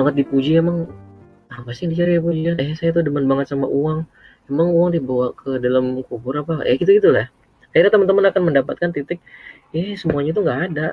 banget 0.00 0.24
dipuji 0.24 0.56
emang 0.58 0.88
apa 1.52 1.70
sih 1.76 1.84
dicari 1.90 2.16
ya 2.16 2.20
pujian 2.24 2.56
eh 2.62 2.72
saya 2.78 2.96
tuh 2.96 3.04
demen 3.04 3.28
banget 3.28 3.52
sama 3.52 3.68
uang. 3.68 4.08
Emang 4.50 4.68
uang 4.72 4.90
dibawa 4.96 5.36
ke 5.36 5.60
dalam 5.60 6.00
kubur 6.08 6.40
apa? 6.40 6.64
Ya 6.64 6.74
gitu 6.80 6.96
gitulah 6.96 7.28
akhirnya 7.70 7.90
teman-teman 7.94 8.24
akan 8.34 8.42
mendapatkan 8.50 8.90
titik 8.90 9.22
eh 9.70 9.94
semuanya 9.94 10.34
itu 10.34 10.40
nggak 10.42 10.60
ada. 10.70 10.88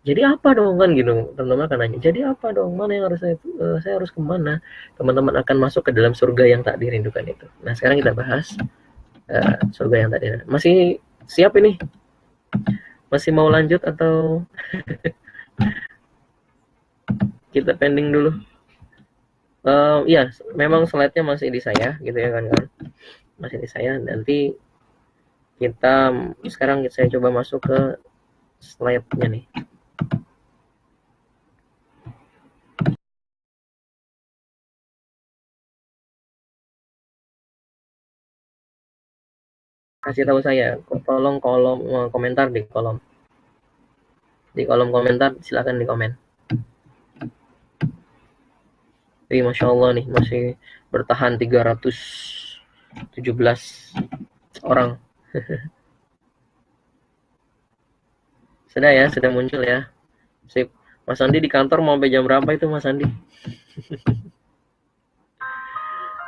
Jadi 0.00 0.20
apa 0.24 0.56
dong? 0.56 0.80
Kan 0.80 0.96
gitu 0.96 1.32
teman-teman 1.36 1.64
akan 1.68 1.78
nanya. 1.80 1.98
Jadi 2.00 2.20
apa 2.24 2.52
dong? 2.56 2.72
Mana 2.76 2.96
yang 2.96 3.04
harus 3.12 3.20
saya 3.20 3.36
uh, 3.60 3.76
saya 3.80 4.00
harus 4.00 4.12
ke 4.12 4.20
mana? 4.20 4.60
Teman-teman 4.96 5.36
akan 5.40 5.56
masuk 5.60 5.88
ke 5.88 5.92
dalam 5.92 6.12
surga 6.16 6.44
yang 6.48 6.60
tak 6.64 6.80
dirindukan 6.80 7.24
itu. 7.24 7.48
Nah 7.64 7.72
sekarang 7.76 8.00
kita 8.00 8.12
bahas 8.16 8.56
uh, 9.28 9.60
surga 9.72 9.96
yang 10.04 10.10
tak 10.12 10.20
dirindukan. 10.24 10.48
Masih 10.48 11.00
siap 11.28 11.56
ini? 11.56 11.76
Masih 13.12 13.32
mau 13.32 13.48
lanjut 13.48 13.80
atau 13.84 14.44
kita 17.50 17.74
pending 17.74 18.14
dulu. 18.14 18.30
Uh, 19.60 20.08
ya 20.08 20.32
memang 20.56 20.88
slide-nya 20.88 21.20
masih 21.20 21.52
di 21.52 21.60
saya 21.60 22.00
gitu 22.00 22.16
ya 22.16 22.32
kan 22.32 22.44
kan 22.48 22.64
masih 23.42 23.58
di 23.60 23.68
saya. 23.68 23.98
Nanti 24.00 24.56
kita 25.60 26.14
sekarang 26.48 26.88
saya 26.88 27.12
coba 27.12 27.28
masuk 27.42 27.60
ke 27.68 27.78
slide-nya 28.62 29.28
nih. 29.28 29.44
Kasih 40.00 40.24
tahu 40.24 40.40
saya 40.40 40.80
tolong 41.04 41.36
kolom 41.44 41.78
eh, 41.84 42.08
komentar 42.08 42.48
di 42.48 42.64
kolom. 42.64 42.96
Di 44.56 44.64
kolom 44.64 44.88
komentar 44.88 45.36
silahkan 45.44 45.76
di 45.76 45.84
komen 45.84 46.29
Wih, 49.30 49.46
Masya 49.46 49.70
Allah 49.70 49.94
nih 49.94 50.06
masih 50.10 50.58
bertahan 50.90 51.38
317 51.38 52.58
orang. 54.66 54.98
Sudah 58.70 58.90
ya 58.94 59.10
sudah 59.10 59.30
muncul 59.34 59.66
ya. 59.66 59.90
Sip. 60.46 60.70
Mas 61.02 61.18
Andi 61.18 61.42
di 61.42 61.50
kantor 61.50 61.82
mau 61.82 61.98
sampai 61.98 62.06
jam 62.06 62.22
berapa 62.22 62.46
itu 62.54 62.70
Mas 62.70 62.86
Andi? 62.86 63.02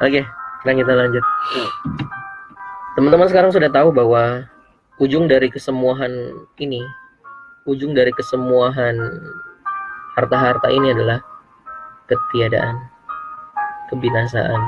Oke 0.03 0.27
sekarang 0.63 0.79
kita 0.79 0.95
lanjut. 0.95 1.25
Teman-teman 2.95 3.27
sekarang 3.27 3.51
sudah 3.51 3.67
tahu 3.67 3.91
bahwa 3.91 4.47
ujung 5.03 5.27
dari 5.27 5.51
kesemuahan 5.51 6.15
ini, 6.63 6.79
ujung 7.67 7.99
dari 7.99 8.15
kesemuahan 8.15 8.95
harta-harta 10.15 10.71
ini 10.71 10.95
adalah 10.95 11.19
ketiadaan, 12.07 12.79
kebinasaan. 13.93 14.61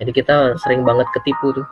Jadi 0.00 0.10
kita 0.16 0.56
sering 0.62 0.86
banget 0.86 1.04
ketipu 1.12 1.52
tuh. 1.52 1.66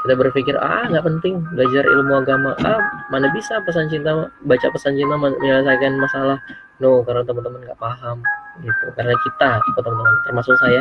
Kita 0.00 0.16
berpikir, 0.16 0.56
ah 0.56 0.88
nggak 0.88 1.04
penting 1.04 1.44
belajar 1.52 1.84
ilmu 1.84 2.24
agama. 2.24 2.56
Ah 2.64 2.80
mana 3.12 3.28
bisa 3.36 3.60
pesan 3.64 3.90
cinta, 3.90 4.32
baca 4.48 4.66
pesan 4.72 4.96
cinta 4.96 5.16
menyelesaikan 5.18 5.98
masalah. 5.98 6.38
No, 6.80 7.04
karena 7.04 7.20
teman-teman 7.26 7.60
nggak 7.60 7.76
paham 7.76 8.24
gitu. 8.64 8.86
Karena 8.96 9.12
kita, 9.12 9.60
teman-teman, 9.76 10.14
termasuk 10.24 10.56
saya, 10.64 10.80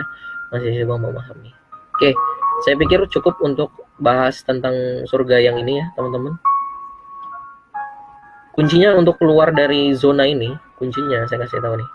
masih 0.56 0.88
coba 0.88 0.96
memahami. 1.10 1.52
Oke, 2.00 2.16
saya 2.64 2.80
pikir 2.80 3.04
cukup 3.12 3.36
untuk 3.44 3.76
bahas 4.00 4.40
tentang 4.48 4.72
surga 5.04 5.44
yang 5.44 5.60
ini 5.60 5.84
ya, 5.84 5.86
teman-teman. 6.00 6.40
Kuncinya 8.56 8.96
untuk 8.96 9.20
keluar 9.20 9.52
dari 9.52 9.92
zona 9.92 10.24
ini, 10.24 10.56
kuncinya 10.80 11.28
saya 11.28 11.44
kasih 11.44 11.60
tahu 11.60 11.76
nih. 11.76 11.90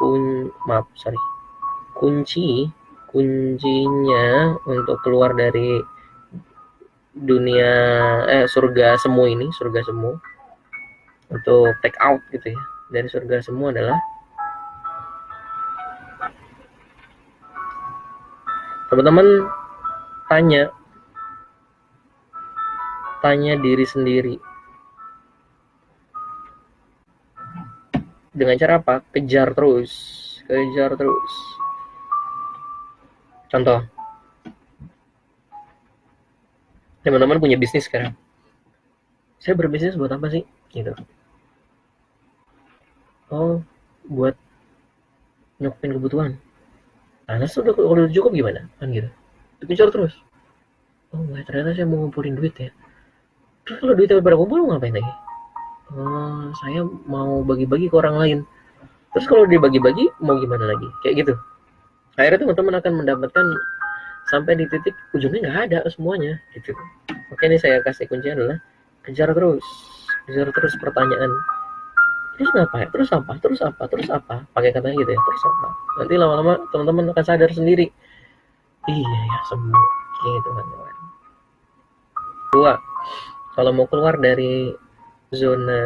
Kun, 0.00 0.48
maaf, 0.64 0.88
sorry. 0.96 1.20
Kunci, 1.92 2.72
kuncinya 3.12 4.56
untuk 4.64 4.96
keluar 5.04 5.36
dari 5.36 5.76
dunia 7.12 7.72
eh 8.24 8.48
surga 8.48 8.96
semu 8.96 9.28
ini, 9.28 9.52
surga 9.52 9.84
semu 9.84 10.16
untuk 11.30 11.76
take 11.84 11.98
out 12.02 12.18
gitu 12.34 12.50
ya 12.50 12.62
dari 12.90 13.06
surga 13.06 13.38
semua 13.38 13.70
adalah 13.70 13.98
teman-teman 18.90 19.46
tanya 20.26 20.74
tanya 23.22 23.54
diri 23.62 23.86
sendiri 23.86 24.36
dengan 28.30 28.56
cara 28.58 28.78
apa 28.78 29.02
kejar 29.14 29.52
terus 29.52 29.92
kejar 30.46 30.94
terus 30.94 31.32
contoh 33.50 33.80
teman-teman 37.02 37.42
punya 37.42 37.56
bisnis 37.58 37.86
sekarang 37.86 38.14
saya 39.40 39.56
berbisnis 39.56 39.98
buat 39.98 40.12
apa 40.14 40.30
sih 40.30 40.44
gitu 40.70 40.94
oh 43.34 43.62
buat 44.06 44.38
nyokupin 45.60 45.92
kebutuhan 45.98 46.32
Nah, 47.30 47.46
sudah 47.46 47.70
kalau 47.70 48.10
cukup 48.10 48.34
gimana? 48.34 48.66
Kan 48.82 48.90
gitu. 48.90 49.06
Dikejar 49.62 49.94
terus. 49.94 50.18
Oh, 51.14 51.22
ternyata 51.46 51.78
saya 51.78 51.86
mau 51.86 52.02
ngumpulin 52.02 52.34
duit 52.34 52.54
ya. 52.58 52.74
Terus 53.62 53.78
kalau 53.78 53.94
duitnya 53.94 54.18
pada 54.18 54.34
kumpul 54.34 54.66
ngapain 54.66 54.98
lagi? 54.98 55.12
Oh, 55.90 56.54
saya 56.62 56.86
mau 57.10 57.42
bagi-bagi 57.42 57.90
ke 57.90 57.96
orang 57.98 58.16
lain. 58.18 58.38
Terus 59.10 59.26
kalau 59.26 59.42
dibagi-bagi 59.50 60.06
mau 60.22 60.38
gimana 60.38 60.70
lagi? 60.70 60.86
Kayak 61.02 61.14
gitu. 61.26 61.34
Akhirnya 62.14 62.46
teman-teman 62.46 62.74
akan 62.78 62.92
mendapatkan 63.02 63.46
sampai 64.30 64.54
di 64.54 64.64
titik 64.70 64.94
ujungnya 65.10 65.50
nggak 65.50 65.58
ada 65.66 65.78
semuanya 65.90 66.38
gitu. 66.54 66.70
Oke 67.34 67.50
ini 67.50 67.58
saya 67.58 67.82
kasih 67.82 68.06
kuncinya 68.06 68.38
adalah 68.38 68.58
kejar 69.02 69.34
terus, 69.34 69.64
kejar 70.30 70.46
terus 70.54 70.74
pertanyaan. 70.78 71.30
Terus 72.38 72.50
ngapain 72.54 72.88
terus 72.94 73.10
apa? 73.10 73.32
Terus 73.42 73.60
apa? 73.60 73.82
Terus 73.90 74.08
apa? 74.14 74.46
Pakai 74.54 74.70
kata 74.70 74.94
gitu 74.94 75.10
ya. 75.10 75.18
Terus 75.18 75.42
apa? 75.42 75.66
Nanti 75.98 76.14
lama-lama 76.14 76.54
teman-teman 76.70 77.10
akan 77.10 77.24
sadar 77.26 77.50
sendiri. 77.50 77.90
Iya 78.86 79.18
ya 79.26 79.38
semua. 79.50 79.82
Gitu 80.22 80.50
kan 80.54 80.66
dua. 82.50 82.74
Kalau 83.54 83.70
mau 83.74 83.86
keluar 83.86 84.18
dari 84.18 84.74
zona 85.30 85.82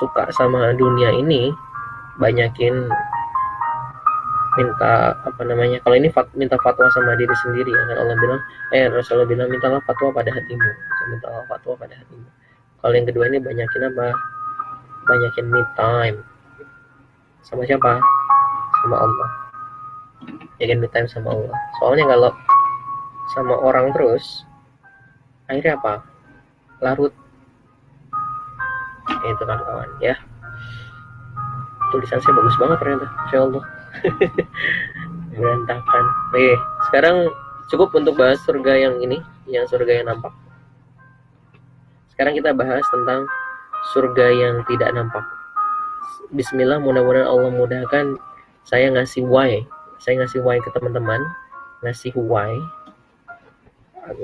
suka 0.00 0.32
sama 0.32 0.72
dunia 0.72 1.12
ini 1.12 1.52
banyakin 2.16 2.88
minta 4.54 5.18
apa 5.26 5.42
namanya 5.44 5.82
kalau 5.82 5.98
ini 5.98 6.08
fat, 6.08 6.30
minta 6.38 6.54
fatwa 6.62 6.86
sama 6.94 7.18
diri 7.18 7.34
sendiri 7.42 7.68
ya 7.68 7.82
kan 7.90 7.96
Allah 8.06 8.16
bilang 8.16 8.40
eh 8.72 8.86
Rasulullah 8.88 9.28
bilang 9.28 9.48
mintalah 9.50 9.82
fatwa 9.84 10.14
pada 10.14 10.30
hatimu. 10.30 10.70
Mintalah 11.10 11.42
fatwa 11.50 11.74
pada 11.76 11.94
hatimu. 12.00 12.28
Kalau 12.80 12.94
yang 12.94 13.06
kedua 13.08 13.24
ini 13.28 13.38
banyakin 13.42 13.82
apa? 13.92 14.08
Banyakin 15.04 15.46
me 15.50 15.60
time. 15.76 16.18
Sama 17.44 17.66
siapa? 17.66 17.98
Sama 18.80 18.96
Allah. 19.04 19.28
Banyakin 20.56 20.78
me 20.80 20.88
time 20.88 21.08
sama 21.10 21.34
Allah. 21.34 21.56
Soalnya 21.82 22.04
kalau 22.08 22.30
sama 23.34 23.54
orang 23.58 23.90
terus 23.90 24.46
akhirnya 25.50 25.76
apa? 25.76 25.94
Larut 26.78 27.12
itu 29.30 29.42
kan 29.46 29.58
kawan 29.64 29.90
ya. 30.02 30.14
Tulisan 31.92 32.18
saya 32.20 32.34
bagus 32.34 32.56
banget 32.58 32.76
ternyata 32.82 33.06
Insya 33.28 33.38
Allah. 33.44 33.64
Berantakan. 35.38 36.04
Oke 36.34 36.54
sekarang 36.90 37.16
cukup 37.72 37.88
untuk 37.96 38.14
bahas 38.18 38.38
surga 38.44 38.72
yang 38.88 38.94
ini 39.00 39.18
yang 39.48 39.64
surga 39.64 40.02
yang 40.02 40.06
nampak. 40.12 40.32
Sekarang 42.14 42.36
kita 42.36 42.54
bahas 42.54 42.84
tentang 42.92 43.26
surga 43.96 44.26
yang 44.30 44.54
tidak 44.70 44.94
nampak. 44.94 45.24
Bismillah 46.30 46.78
mudah-mudahan 46.78 47.26
Allah 47.26 47.50
mudahkan 47.50 48.06
saya 48.64 48.88
ngasih 48.94 49.26
why. 49.26 49.66
Saya 49.98 50.20
ngasih 50.20 50.44
why 50.44 50.60
ke 50.60 50.68
teman-teman, 50.74 51.20
ngasih 51.80 52.12
why, 52.16 52.52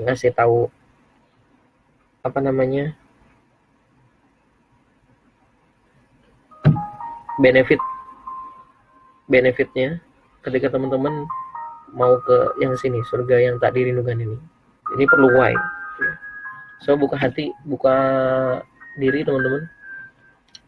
ngasih 0.04 0.32
tahu 0.36 0.68
apa 2.20 2.38
namanya 2.44 2.99
benefit 7.40 7.80
benefitnya 9.26 9.98
ketika 10.44 10.72
teman-teman 10.72 11.24
mau 11.96 12.20
ke 12.22 12.54
yang 12.62 12.76
sini 12.78 13.02
surga 13.08 13.50
yang 13.50 13.56
tak 13.58 13.74
dirindukan 13.74 14.14
ini. 14.14 14.38
Ini 14.96 15.04
perlu 15.06 15.34
why. 15.34 15.54
So 16.82 16.96
buka 16.96 17.18
hati 17.18 17.50
buka 17.66 17.94
diri 19.00 19.26
teman-teman. 19.26 19.66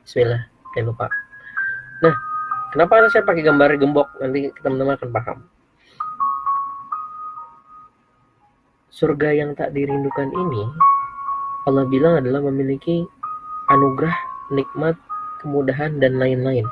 Bismillah 0.03 0.43
jangan 0.75 0.87
lupa. 0.91 1.07
Nah 2.03 2.15
kenapa 2.75 3.07
saya 3.13 3.23
pakai 3.23 3.43
gambar 3.47 3.79
gembok? 3.79 4.09
Nanti 4.19 4.51
teman-teman 4.61 4.99
akan 4.99 5.11
paham. 5.15 5.39
Surga 8.93 9.35
yang 9.35 9.57
tak 9.57 9.73
dirindukan 9.73 10.31
ini 10.31 10.63
Allah 11.63 11.87
bilang 11.87 12.19
adalah 12.19 12.43
memiliki 12.43 13.07
anugerah 13.71 14.15
nikmat, 14.51 14.99
kemudahan, 15.43 15.99
dan 15.99 16.17
lain-lain. 16.17 16.65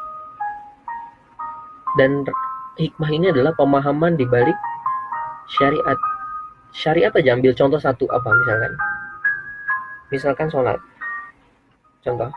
Dan 1.99 2.23
hikmah 2.79 3.11
ini 3.11 3.35
adalah 3.35 3.51
pemahaman 3.59 4.15
di 4.15 4.25
balik 4.25 4.55
syariat. 5.51 5.99
Syariat 6.71 7.11
aja 7.11 7.35
ambil 7.35 7.53
contoh 7.53 7.83
satu 7.83 8.07
apa 8.15 8.31
misalkan. 8.31 8.73
Misalkan 10.15 10.49
sholat. 10.49 10.79
Contoh. 12.07 12.31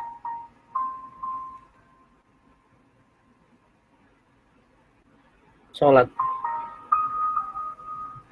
Sholat. 5.74 6.08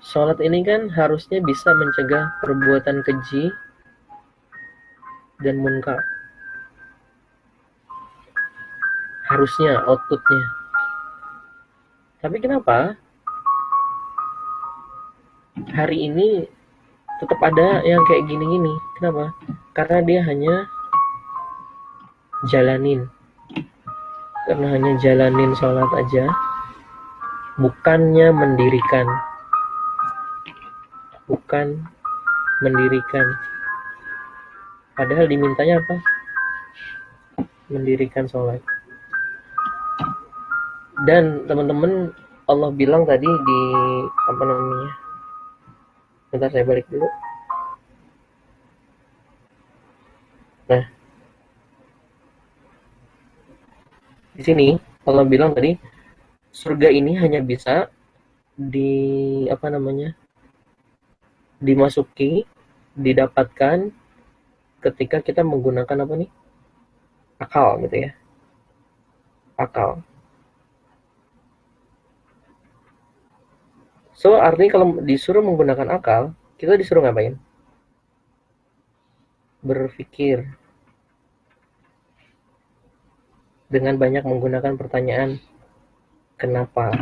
Sholat 0.01 0.38
ini 0.42 0.65
kan 0.65 0.89
harusnya 0.89 1.39
bisa 1.42 1.71
mencegah 1.77 2.33
perbuatan 2.42 3.06
keji 3.06 3.53
dan 5.45 5.62
munkar. 5.62 6.01
Harusnya 9.42 9.82
outputnya. 9.90 10.46
Tapi 12.22 12.38
kenapa 12.38 12.94
hari 15.74 16.06
ini 16.06 16.46
tetap 17.18 17.42
ada 17.42 17.82
yang 17.82 18.06
kayak 18.06 18.30
gini-gini? 18.30 18.70
Kenapa? 19.02 19.34
Karena 19.74 19.98
dia 20.06 20.22
hanya 20.30 20.70
jalanin. 22.54 23.10
Karena 24.46 24.78
hanya 24.78 24.94
jalanin 25.02 25.58
sholat 25.58 25.90
aja, 25.90 26.30
bukannya 27.58 28.30
mendirikan. 28.30 29.10
Bukan 31.26 31.82
mendirikan. 32.62 33.26
Padahal 34.94 35.26
dimintanya 35.26 35.82
apa? 35.82 35.98
Mendirikan 37.74 38.30
sholat. 38.30 38.62
Dan 41.01 41.50
teman-teman 41.50 42.13
Allah 42.45 42.69
bilang 42.69 43.09
tadi 43.09 43.25
di 43.25 43.59
apa 44.30 44.44
namanya? 44.45 44.92
Bentar 46.30 46.50
saya 46.53 46.68
balik 46.68 46.86
dulu. 46.94 47.07
Nah, 50.69 50.83
di 54.38 54.42
sini 54.45 54.68
Allah 55.03 55.25
bilang 55.25 55.57
tadi 55.57 55.74
surga 56.53 56.94
ini 56.94 57.18
hanya 57.18 57.42
bisa 57.42 57.89
di 58.56 59.48
apa 59.50 59.68
namanya? 59.74 60.13
dimasuki, 61.62 62.42
didapatkan 62.98 63.94
ketika 64.81 65.21
kita 65.21 65.45
menggunakan 65.45 66.09
apa 66.09 66.13
nih? 66.18 66.31
akal 67.38 67.77
gitu 67.86 68.09
ya. 68.09 68.12
Akal. 69.57 70.01
So, 74.22 74.38
artinya 74.38 74.78
kalau 74.78 75.02
disuruh 75.02 75.42
menggunakan 75.42 75.98
akal, 75.98 76.38
kita 76.62 76.78
disuruh 76.78 77.02
ngapain? 77.02 77.42
Berpikir. 79.66 80.46
Dengan 83.66 83.98
banyak 83.98 84.22
menggunakan 84.22 84.78
pertanyaan, 84.78 85.42
kenapa? 86.38 86.94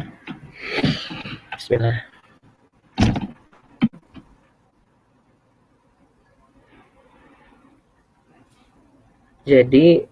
Bismillah. 1.60 2.08
Jadi, 9.44 10.08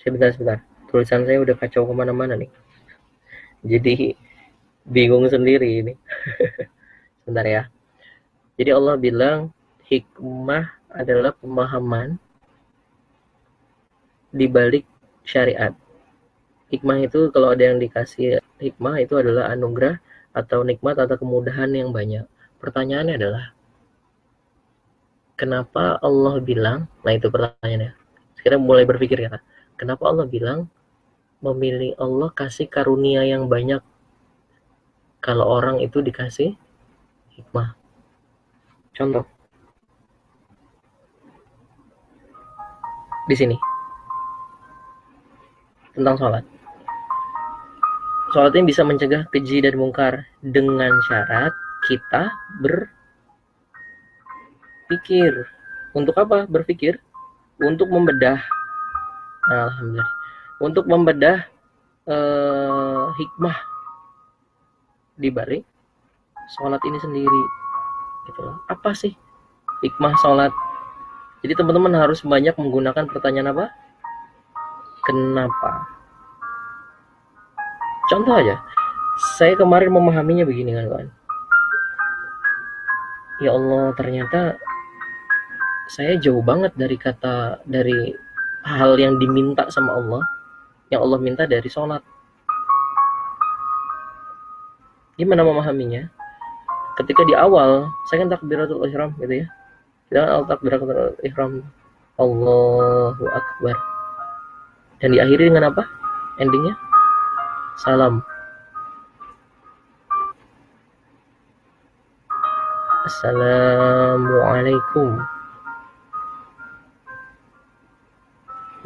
sebentar, 0.00 0.32
sebentar. 0.32 0.64
Tulisan 0.88 1.28
saya 1.28 1.44
udah 1.44 1.60
kacau 1.60 1.84
ke 1.84 1.92
mana-mana 1.92 2.40
nih. 2.40 2.48
Jadi, 3.68 4.16
bingung 4.86 5.26
sendiri 5.30 5.82
ini. 5.84 5.94
Sebentar 7.22 7.46
ya. 7.46 7.62
Jadi 8.58 8.70
Allah 8.74 8.94
bilang 8.98 9.38
hikmah 9.86 10.68
adalah 10.92 11.32
pemahaman 11.36 12.20
di 14.32 14.46
balik 14.48 14.84
syariat. 15.22 15.76
Hikmah 16.72 17.04
itu 17.04 17.28
kalau 17.30 17.52
ada 17.52 17.68
yang 17.68 17.76
dikasih 17.76 18.40
hikmah 18.60 19.04
itu 19.04 19.20
adalah 19.20 19.52
anugerah 19.52 20.00
atau 20.32 20.64
nikmat 20.64 20.96
atau 20.96 21.20
kemudahan 21.20 21.68
yang 21.72 21.92
banyak. 21.92 22.24
Pertanyaannya 22.58 23.14
adalah 23.20 23.44
kenapa 25.36 26.00
Allah 26.00 26.40
bilang, 26.40 26.88
nah 27.04 27.12
itu 27.12 27.28
pertanyaannya. 27.28 27.92
Sekarang 28.40 28.64
mulai 28.64 28.88
berpikir 28.88 29.28
ya, 29.28 29.42
kenapa 29.76 30.08
Allah 30.08 30.24
bilang 30.24 30.72
memilih 31.44 31.92
Allah 32.00 32.30
kasih 32.32 32.70
karunia 32.70 33.26
yang 33.26 33.50
banyak 33.50 33.82
kalau 35.22 35.46
orang 35.46 35.78
itu 35.78 36.02
dikasih 36.02 36.58
hikmah. 37.38 37.78
Contoh. 38.90 39.22
Di 43.30 43.38
sini. 43.38 43.54
Tentang 45.94 46.18
sholat. 46.18 46.42
Sholat 48.34 48.50
ini 48.58 48.66
bisa 48.66 48.82
mencegah 48.82 49.22
keji 49.30 49.62
dan 49.62 49.78
mungkar 49.78 50.26
dengan 50.42 50.90
syarat 51.06 51.54
kita 51.86 52.34
berpikir. 54.90 55.46
Untuk 55.94 56.18
apa 56.18 56.50
berpikir? 56.50 56.98
Untuk 57.62 57.94
membedah. 57.94 58.42
Alhamdulillah. 59.46 60.10
Untuk 60.58 60.90
membedah 60.90 61.46
eh, 62.10 63.04
hikmah 63.22 63.71
di 65.22 65.30
balik 65.30 65.62
sholat 66.58 66.82
ini 66.82 66.98
sendiri 66.98 67.42
gitu 68.26 68.40
loh. 68.42 68.58
Apa 68.66 68.90
sih 68.92 69.14
hikmah 69.86 70.18
sholat? 70.18 70.50
Jadi 71.46 71.54
teman-teman 71.54 71.94
harus 71.94 72.22
banyak 72.26 72.54
menggunakan 72.58 73.06
pertanyaan 73.06 73.54
apa? 73.54 73.70
Kenapa? 75.06 75.86
Contoh 78.10 78.34
aja. 78.34 78.58
Saya 79.38 79.54
kemarin 79.54 79.94
memahaminya 79.94 80.42
begini 80.42 80.74
kan 80.74 80.90
kawan 80.90 81.08
ya 83.42 83.50
Allah 83.50 83.90
ternyata 83.98 84.54
saya 85.90 86.14
jauh 86.22 86.40
banget 86.40 86.72
dari 86.78 86.94
kata 86.94 87.58
dari 87.66 88.14
hal 88.62 88.94
yang 88.96 89.18
diminta 89.18 89.66
sama 89.68 89.98
Allah 89.98 90.22
yang 90.94 91.02
Allah 91.02 91.18
minta 91.18 91.44
dari 91.44 91.66
sholat 91.66 92.00
gimana 95.20 95.44
memahaminya? 95.44 96.08
Ketika 96.96 97.24
di 97.24 97.32
awal 97.36 97.88
saya 98.08 98.24
kan 98.24 98.30
takbiratul 98.32 98.84
ihram 98.88 99.12
gitu 99.20 99.44
ya. 99.44 99.46
Kita 100.08 100.18
kan 100.24 100.44
takbiratul 100.48 101.16
ihram 101.24 101.64
Allahu 102.20 103.24
akbar. 103.32 103.76
Dan 105.00 105.16
diakhiri 105.16 105.48
dengan 105.50 105.72
apa? 105.72 105.88
Endingnya 106.38 106.76
salam. 107.80 108.22
Assalamualaikum. 113.02 115.18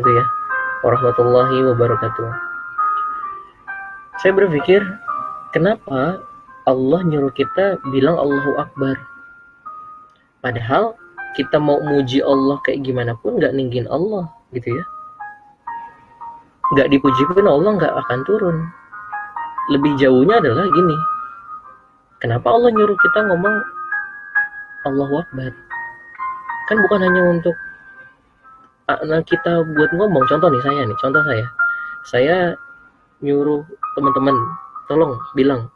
Gitu 0.00 0.08
ya. 0.08 0.24
Warahmatullahi 0.80 1.68
wabarakatuh. 1.74 2.30
Saya 4.24 4.32
berpikir 4.32 4.80
kenapa 5.54 6.22
Allah 6.66 7.00
nyuruh 7.06 7.30
kita 7.30 7.78
bilang 7.94 8.18
Allahu 8.18 8.58
Akbar? 8.58 8.98
Padahal 10.42 10.98
kita 11.38 11.60
mau 11.60 11.78
muji 11.84 12.24
Allah 12.24 12.58
kayak 12.64 12.82
gimana 12.82 13.12
pun 13.20 13.38
nggak 13.38 13.54
ninggin 13.54 13.86
Allah 13.86 14.26
gitu 14.50 14.72
ya. 14.72 14.84
Nggak 16.74 16.90
dipuji 16.90 17.22
pun 17.30 17.46
Allah 17.46 17.70
nggak 17.78 17.94
akan 17.94 18.20
turun. 18.26 18.56
Lebih 19.70 19.98
jauhnya 19.98 20.42
adalah 20.42 20.66
gini. 20.66 20.96
Kenapa 22.18 22.50
Allah 22.50 22.72
nyuruh 22.74 22.98
kita 22.98 23.18
ngomong 23.30 23.56
Allahu 24.88 25.14
Akbar? 25.22 25.50
Kan 26.66 26.82
bukan 26.82 27.00
hanya 27.04 27.22
untuk 27.30 27.54
anak 28.90 29.26
kita 29.30 29.62
buat 29.76 29.90
ngomong. 29.94 30.24
Contoh 30.26 30.50
nih 30.50 30.62
saya 30.66 30.82
nih 30.82 30.98
contoh 30.98 31.22
saya. 31.22 31.46
Saya 32.06 32.38
nyuruh 33.22 33.62
teman-teman 33.94 34.34
tolong 34.86 35.18
bilang. 35.34 35.70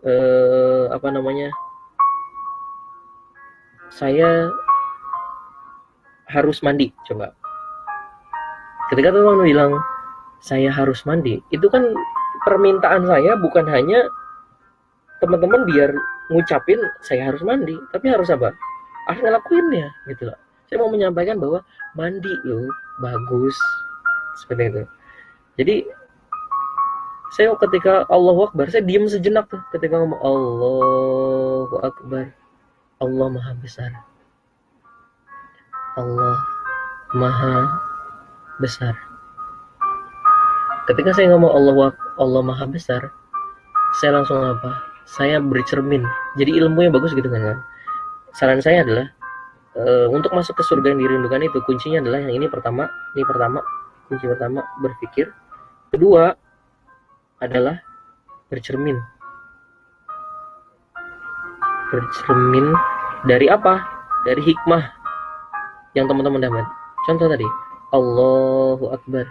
Eh, 0.00 0.84
apa 0.88 1.12
namanya? 1.12 1.52
Saya 3.92 4.48
harus 6.30 6.62
mandi 6.62 6.94
coba. 7.10 7.34
Ketika 8.88 9.10
teman 9.12 9.42
bilang 9.42 9.76
saya 10.40 10.72
harus 10.72 11.04
mandi 11.04 11.38
itu 11.52 11.66
kan 11.68 11.84
permintaan 12.48 13.04
saya 13.04 13.36
bukan 13.36 13.68
hanya 13.68 14.02
teman-teman 15.20 15.68
biar 15.68 15.92
ngucapin 16.32 16.80
saya 17.04 17.28
harus 17.28 17.42
mandi 17.44 17.76
tapi 17.92 18.08
harus 18.08 18.30
apa? 18.32 18.54
Harus 19.10 19.20
ngelakuinnya 19.20 19.90
gitu 20.08 20.30
loh. 20.32 20.38
Saya 20.70 20.86
mau 20.86 20.90
menyampaikan 20.90 21.36
bahwa 21.36 21.60
mandi 21.98 22.30
lo 22.46 22.70
bagus. 23.02 23.58
Seperti 24.38 24.70
itu. 24.70 24.82
Jadi 25.58 25.76
saya 27.30 27.54
ketika 27.58 28.04
Allah 28.10 28.36
Akbar 28.42 28.66
saya 28.70 28.82
diam 28.82 29.06
sejenak 29.06 29.46
tuh. 29.46 29.62
Ketika 29.70 29.98
ngomong 30.02 30.20
Allahu 30.20 31.74
Akbar 31.82 32.34
Allah 32.98 33.26
Maha 33.30 33.52
Besar. 33.62 33.90
Allah 35.94 36.36
Maha 37.14 37.54
Besar. 38.58 38.94
Ketika 40.90 41.14
saya 41.14 41.30
ngomong 41.30 41.54
Allah 41.54 41.94
Allah 42.18 42.42
Maha 42.42 42.66
Besar 42.66 43.14
saya 44.02 44.18
langsung 44.18 44.38
apa? 44.38 44.70
Saya 45.06 45.42
bercermin. 45.42 46.06
Jadi 46.38 46.58
ilmunya 46.58 46.90
bagus 46.90 47.14
gitu 47.14 47.26
kan 47.26 47.62
saran 48.34 48.62
saya 48.62 48.86
adalah 48.86 49.06
uh, 49.74 50.06
untuk 50.10 50.30
masuk 50.30 50.54
ke 50.58 50.62
surga 50.66 50.94
yang 50.94 51.00
dirindukan 51.02 51.42
itu 51.42 51.58
kuncinya 51.66 51.98
adalah 51.98 52.22
yang 52.22 52.42
ini 52.42 52.46
pertama 52.46 52.86
ini 53.18 53.26
pertama 53.26 53.58
kunci 54.06 54.26
pertama 54.26 54.60
berpikir. 54.82 55.30
Kedua 55.90 56.30
adalah 57.40 57.80
bercermin. 58.52 59.00
Bercermin 61.90 62.66
dari 63.26 63.48
apa? 63.48 63.80
Dari 64.28 64.40
hikmah 64.44 64.84
yang 65.96 66.06
teman-teman 66.06 66.44
dapat. 66.44 66.64
Contoh 67.08 67.26
tadi 67.26 67.48
Allahu 67.96 68.92
Akbar. 68.92 69.26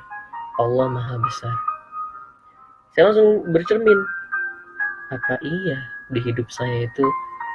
Allah 0.59 0.91
Maha 0.91 1.15
Besar. 1.23 1.55
Saya 2.91 3.13
langsung 3.13 3.47
bercermin. 3.55 3.95
Apa 5.09 5.39
iya 5.41 5.77
di 6.11 6.19
hidup 6.21 6.51
saya 6.51 6.85
itu 6.85 7.05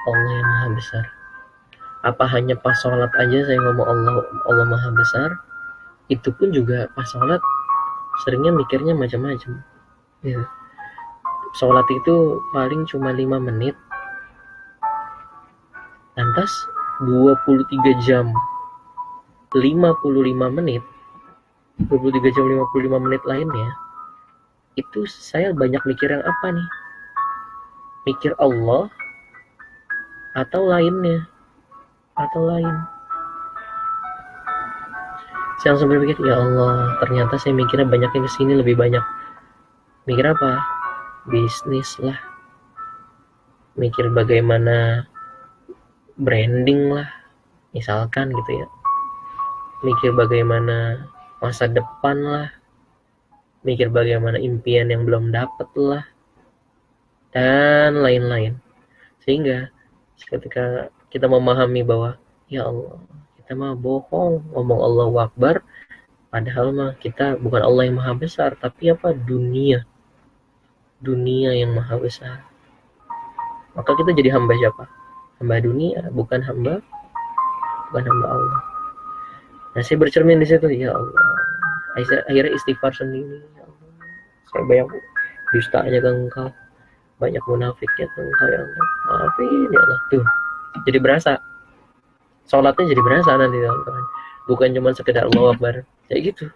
Allah 0.09 0.33
yang 0.41 0.49
Maha 0.49 0.69
Besar? 0.79 1.05
Apa 2.05 2.25
hanya 2.29 2.57
pas 2.61 2.77
sholat 2.81 3.13
aja 3.17 3.39
saya 3.49 3.57
ngomong 3.61 3.89
Allah 3.89 4.21
Allah 4.45 4.67
maha 4.69 4.93
besar? 4.93 5.41
Itu 6.13 6.37
pun 6.37 6.53
juga 6.53 6.85
pas 6.93 7.09
sholat 7.09 7.41
seringnya 8.21 8.53
mikirnya 8.53 8.93
macam-macam 8.93 9.65
ya. 10.25 10.43
sholat 11.55 11.87
itu 11.93 12.41
paling 12.51 12.89
cuma 12.89 13.15
lima 13.15 13.39
menit. 13.39 13.77
Lantas 16.19 16.51
23 17.05 18.07
jam 18.07 18.31
55 19.55 20.59
menit 20.59 20.83
23 21.91 22.35
jam 22.35 22.45
55 22.47 23.03
menit 23.03 23.23
lainnya 23.27 23.71
itu 24.75 25.07
saya 25.07 25.55
banyak 25.55 25.83
mikir 25.87 26.11
yang 26.11 26.23
apa 26.23 26.47
nih? 26.51 26.69
Mikir 28.11 28.35
Allah 28.39 28.91
atau 30.35 30.67
lainnya? 30.67 31.27
Atau 32.15 32.47
lain? 32.47 32.75
Saya 35.63 35.75
langsung 35.75 35.91
berpikir 35.91 36.19
ya 36.27 36.39
Allah 36.39 36.99
ternyata 37.03 37.39
saya 37.39 37.55
mikirnya 37.55 37.87
banyaknya 37.87 38.23
ke 38.23 38.31
sini 38.35 38.59
lebih 38.59 38.79
banyak 38.79 39.03
mikir 40.05 40.37
apa? 40.37 40.61
Bisnis 41.25 41.97
lah. 41.97 42.21
Mikir 43.81 44.13
bagaimana 44.13 45.09
branding 46.21 46.93
lah. 46.93 47.09
Misalkan 47.73 48.29
gitu 48.29 48.53
ya. 48.53 48.69
Mikir 49.81 50.13
bagaimana 50.13 51.09
masa 51.41 51.65
depan 51.73 52.21
lah. 52.21 52.49
Mikir 53.65 53.89
bagaimana 53.89 54.37
impian 54.37 54.93
yang 54.93 55.09
belum 55.09 55.33
dapet 55.33 55.73
lah. 55.81 56.05
Dan 57.33 58.05
lain-lain. 58.05 58.61
Sehingga 59.25 59.73
ketika 60.29 60.93
kita 61.09 61.25
memahami 61.25 61.81
bahwa 61.81 62.21
ya 62.53 62.69
Allah 62.69 63.01
kita 63.41 63.57
mah 63.57 63.73
bohong 63.73 64.53
ngomong 64.53 64.81
Allah 64.85 65.33
Akbar. 65.33 65.65
Padahal 66.29 66.77
mah 66.77 66.93
kita 67.01 67.41
bukan 67.41 67.65
Allah 67.65 67.89
yang 67.89 67.97
maha 67.97 68.13
besar 68.13 68.53
tapi 68.61 68.93
apa? 68.93 69.17
Dunia 69.17 69.87
dunia 71.05 71.53
yang 71.53 71.77
maha 71.77 72.01
besar. 72.01 72.41
Maka 73.77 73.93
kita 74.01 74.17
jadi 74.17 74.33
hamba 74.33 74.57
siapa? 74.57 74.89
Hamba 75.39 75.61
dunia 75.61 76.09
bukan 76.17 76.41
hamba 76.41 76.81
bukan 77.93 78.05
hamba 78.09 78.27
Allah. 78.33 78.61
Nah 79.77 79.83
saya 79.85 80.01
bercermin 80.01 80.41
di 80.41 80.49
situ 80.49 80.65
ya 80.73 80.97
Allah. 80.97 81.29
Akhirnya 82.01 82.57
istighfar 82.57 82.97
sendiri 82.97 83.45
ya 83.55 83.63
Allah. 83.69 83.89
Saya 84.49 84.63
banyak 84.65 84.89
dustanya 85.53 85.99
ke 86.01 86.09
engkau. 86.09 86.49
Banyak 87.21 87.43
munafiknya 87.45 88.07
ke 88.09 88.19
engkau 88.25 88.47
ya 88.49 88.59
Allah. 88.65 88.85
Maafin 89.13 89.69
ya 89.69 89.81
Allah. 89.85 89.99
Tuh 90.09 90.25
jadi 90.89 90.99
berasa. 90.99 91.33
Sholatnya 92.49 92.93
jadi 92.93 93.03
berasa 93.05 93.31
nanti 93.37 93.57
teman-teman 93.57 94.05
bukan 94.49 94.69
cuma 94.73 94.91
sekedar 94.97 95.29
Allah 95.29 95.53
Akbar. 95.53 95.75
Kayak 96.09 96.33
gitu. 96.33 96.47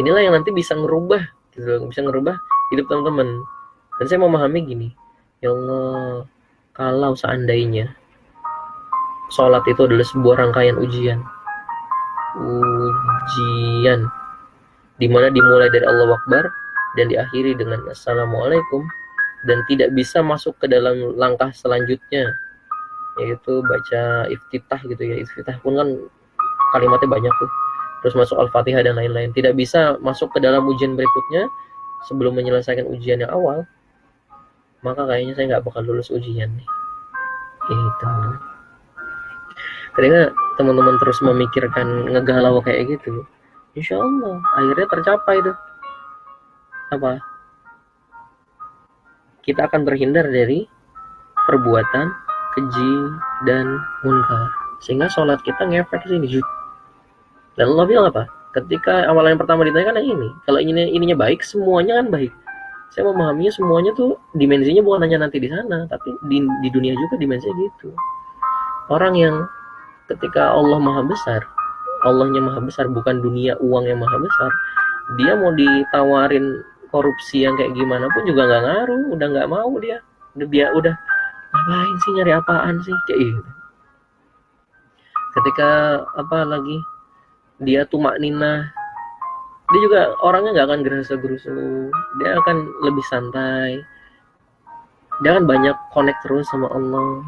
Inilah 0.00 0.24
yang 0.24 0.34
nanti 0.40 0.48
bisa 0.52 0.72
ngerubah 0.72 1.42
gitu 1.52 1.84
bisa 1.84 2.00
ngerubah 2.00 2.36
hidup 2.72 2.88
teman-teman. 2.88 3.44
Dan 4.00 4.04
saya 4.08 4.18
memahami 4.24 4.60
gini 4.64 4.88
ya 5.44 5.52
Allah 5.52 6.24
kalau 6.72 7.12
seandainya 7.12 7.92
sholat 9.28 9.60
itu 9.68 9.84
adalah 9.84 10.06
sebuah 10.06 10.34
rangkaian 10.40 10.80
ujian. 10.80 11.20
Ujian. 12.40 14.08
Di 14.96 15.06
mana 15.10 15.28
dimulai 15.28 15.68
dari 15.68 15.84
Allah 15.84 16.16
Akbar 16.16 16.44
dan 16.96 17.12
diakhiri 17.12 17.56
dengan 17.58 17.84
Assalamualaikum 17.90 18.84
dan 19.44 19.60
tidak 19.66 19.90
bisa 19.92 20.22
masuk 20.22 20.54
ke 20.62 20.70
dalam 20.70 21.18
langkah 21.18 21.50
selanjutnya 21.50 22.30
yaitu 23.20 23.60
baca 23.66 24.30
iftitah 24.32 24.80
gitu 24.88 25.02
ya. 25.04 25.16
Iftitah 25.20 25.60
pun 25.60 25.76
kan 25.76 25.88
kalimatnya 26.72 27.08
banyak 27.10 27.32
tuh. 27.36 27.50
Terus 28.02 28.14
masuk 28.18 28.36
al-fatihah 28.40 28.82
dan 28.82 28.96
lain-lain. 28.98 29.30
Tidak 29.36 29.52
bisa 29.54 30.00
masuk 30.00 30.32
ke 30.32 30.38
dalam 30.42 30.64
ujian 30.66 30.96
berikutnya 30.96 31.46
sebelum 32.08 32.34
menyelesaikan 32.34 32.86
ujian 32.88 33.22
yang 33.22 33.32
awal 33.32 33.66
maka 34.82 35.06
kayaknya 35.06 35.32
saya 35.38 35.46
nggak 35.56 35.64
bakal 35.66 35.82
lulus 35.86 36.10
ujian 36.10 36.50
nih. 36.58 36.68
Gitu 37.70 38.08
ketika 39.92 40.32
teman-teman 40.56 40.96
terus 41.00 41.20
memikirkan 41.20 42.08
ngegalau 42.12 42.64
kayak 42.64 42.88
gitu. 42.88 43.24
Insya 43.76 44.00
Allah 44.00 44.40
akhirnya 44.56 44.86
tercapai 44.88 45.36
tuh. 45.44 45.56
Apa? 46.92 47.12
Kita 49.42 49.66
akan 49.68 49.82
terhindar 49.88 50.28
dari 50.28 50.68
perbuatan 51.48 52.06
keji 52.56 52.92
dan 53.48 53.80
munkar. 54.04 54.48
Sehingga 54.84 55.08
sholat 55.08 55.40
kita 55.40 55.64
ngefek 55.64 56.04
sini. 56.04 56.40
Dan 57.56 57.76
Allah 57.76 57.84
bilang 57.88 58.06
apa 58.08 58.41
ketika 58.52 59.08
awal 59.08 59.24
yang 59.28 59.40
pertama 59.40 59.64
ditanya 59.64 59.92
kan 59.92 60.00
ini. 60.00 60.28
Kalau 60.44 60.60
ini 60.60 60.92
ininya 60.92 61.16
baik 61.16 61.40
semuanya 61.40 62.00
kan 62.00 62.12
baik. 62.12 62.32
Saya 62.92 63.08
memahaminya 63.08 63.52
semuanya 63.52 63.96
tuh 63.96 64.20
dimensinya 64.36 64.84
bukan 64.84 65.08
hanya 65.08 65.24
nanti 65.24 65.40
di 65.40 65.48
sana 65.48 65.88
tapi 65.88 66.12
di, 66.28 66.44
di 66.44 66.68
dunia 66.68 66.92
juga 66.92 67.16
dimensinya 67.16 67.56
gitu. 67.56 67.88
Orang 68.92 69.16
yang 69.16 69.48
ketika 70.12 70.52
Allah 70.52 70.76
maha 70.76 71.00
besar 71.08 71.40
Allahnya 72.04 72.42
maha 72.42 72.60
besar 72.60 72.90
bukan 72.90 73.22
dunia 73.22 73.56
uang 73.62 73.88
yang 73.88 74.02
maha 74.02 74.18
besar 74.20 74.50
dia 75.16 75.32
mau 75.38 75.54
ditawarin 75.56 76.60
korupsi 76.92 77.48
yang 77.48 77.56
kayak 77.56 77.72
gimana 77.72 78.06
pun 78.12 78.22
juga 78.28 78.44
nggak 78.44 78.62
ngaruh 78.68 79.02
udah 79.16 79.26
nggak 79.32 79.48
mau 79.48 79.72
dia. 79.80 80.04
Udah 80.36 80.46
dia 80.52 80.66
udah 80.76 80.94
ngapain 81.52 81.96
sih 82.04 82.12
nyari 82.16 82.32
apaan 82.36 82.76
sih? 82.84 82.96
Kayak 83.08 83.18
gitu. 83.32 83.42
Ketika 85.32 85.70
apa 86.20 86.38
lagi 86.44 86.76
dia 87.62 87.86
tumak 87.86 88.18
nina. 88.18 88.70
Dia 89.72 89.80
juga 89.88 90.00
orangnya 90.20 90.50
nggak 90.52 90.68
akan 90.68 90.80
gerasa 90.84 91.14
gerusu 91.16 91.48
dia 92.20 92.36
akan 92.42 92.56
lebih 92.84 93.04
santai. 93.08 93.80
Dia 95.22 95.38
akan 95.38 95.46
banyak 95.46 95.76
connect 95.94 96.20
terus 96.26 96.44
sama 96.50 96.68
Allah. 96.74 97.24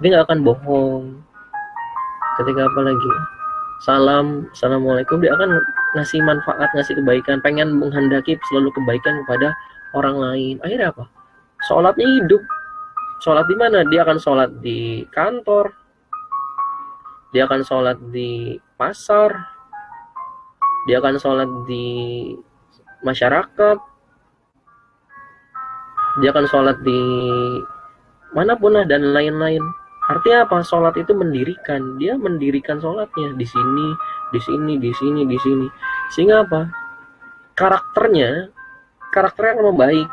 Dia 0.00 0.16
nggak 0.16 0.26
akan 0.26 0.40
bohong. 0.42 1.04
Ketika 2.40 2.66
apa 2.66 2.80
lagi? 2.82 3.12
Salam 3.84 4.48
assalamualaikum. 4.56 5.20
Dia 5.20 5.36
akan 5.36 5.60
ngasih 5.94 6.20
manfaat 6.24 6.72
ngasih 6.74 6.96
kebaikan. 6.96 7.38
Pengen 7.44 7.76
menghendaki 7.76 8.40
selalu 8.50 8.72
kebaikan 8.72 9.22
kepada 9.24 9.52
orang 9.94 10.16
lain. 10.16 10.54
Akhirnya 10.64 10.90
apa? 10.90 11.04
Sholatnya 11.68 12.08
hidup. 12.20 12.42
Sholat 13.24 13.48
di 13.48 13.56
mana? 13.56 13.80
Dia 13.88 14.04
akan 14.04 14.18
sholat 14.20 14.50
di 14.60 15.08
kantor, 15.08 15.72
dia 17.32 17.48
akan 17.48 17.64
sholat 17.64 17.96
di 18.12 18.60
pasar, 18.76 19.55
dia 20.86 21.02
akan 21.02 21.18
sholat 21.18 21.50
di 21.66 21.86
masyarakat, 23.02 23.78
dia 26.22 26.28
akan 26.32 26.46
sholat 26.48 26.76
di 26.82 27.00
mana 28.34 28.54
pun 28.56 28.74
lah 28.74 28.86
dan 28.88 29.12
lain-lain. 29.12 29.62
Artinya 30.06 30.46
apa? 30.46 30.62
Sholat 30.62 30.94
itu 30.94 31.10
mendirikan. 31.12 31.98
Dia 31.98 32.14
mendirikan 32.14 32.78
sholatnya 32.78 33.34
di 33.34 33.46
sini, 33.46 33.88
di 34.30 34.38
sini, 34.38 34.72
di 34.78 34.90
sini, 34.94 35.20
di 35.26 35.38
sini. 35.42 35.66
Sehingga 36.14 36.46
apa? 36.46 36.70
Karakternya, 37.58 38.54
karakternya 39.10 39.58
akan 39.58 39.66
membaik. 39.74 40.08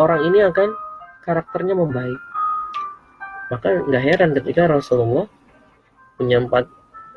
Orang 0.00 0.24
ini 0.24 0.40
akan 0.40 0.68
karakternya 1.24 1.76
membaik 1.76 2.20
maka 3.50 3.78
nggak 3.86 4.02
heran 4.02 4.30
ketika 4.34 4.66
Rasulullah 4.66 5.30
punya 6.18 6.42
empat 6.42 6.66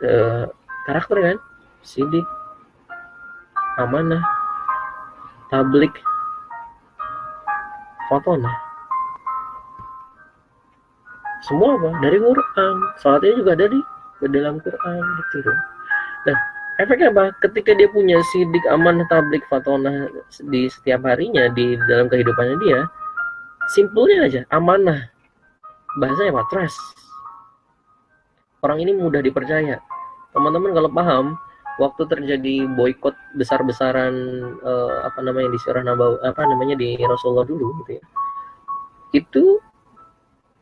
uh, 0.05 0.45
karakter 0.85 1.17
kan 1.17 1.37
sidik 1.81 2.25
amanah 3.79 4.21
tablik 5.49 5.95
fotona 8.11 8.69
semua 11.49 11.79
apa? 11.79 11.89
Dari 12.03 12.17
Quran. 12.19 12.75
Salatnya 12.99 13.33
juga 13.39 13.53
dari 13.55 13.79
dalam 14.21 14.59
Quran 14.59 15.01
gitu. 15.33 15.51
Nah 16.27 16.37
efeknya 16.83 17.09
apa? 17.15 17.31
Ketika 17.41 17.71
dia 17.73 17.87
punya 17.89 18.19
sidik 18.35 18.65
amanah 18.69 19.07
tablik 19.07 19.41
fatona 19.47 20.11
di 20.51 20.67
setiap 20.67 21.07
harinya 21.07 21.47
di 21.55 21.79
dalam 21.87 22.11
kehidupannya 22.11 22.55
dia 22.61 22.79
simpelnya 23.71 24.29
aja 24.29 24.41
amanah. 24.51 25.09
Bahasanya 25.97 26.37
apa 26.37 26.43
trust 26.53 26.77
orang 28.61 28.83
ini 28.83 28.93
mudah 28.99 29.23
dipercaya. 29.23 29.79
Teman-teman 30.35 30.75
kalau 30.75 30.89
paham 30.93 31.25
waktu 31.79 32.03
terjadi 32.05 32.67
boykot 32.75 33.15
besar-besaran 33.39 34.13
uh, 34.61 35.07
apa 35.07 35.23
namanya 35.23 35.55
di 35.55 35.59
surah 35.63 35.81
Nabawi 35.81 36.19
apa 36.27 36.43
namanya 36.43 36.75
di 36.75 36.99
Rasulullah 36.99 37.47
dulu 37.47 37.71
gitu 37.81 37.97
ya. 37.97 38.03
Itu 39.15 39.43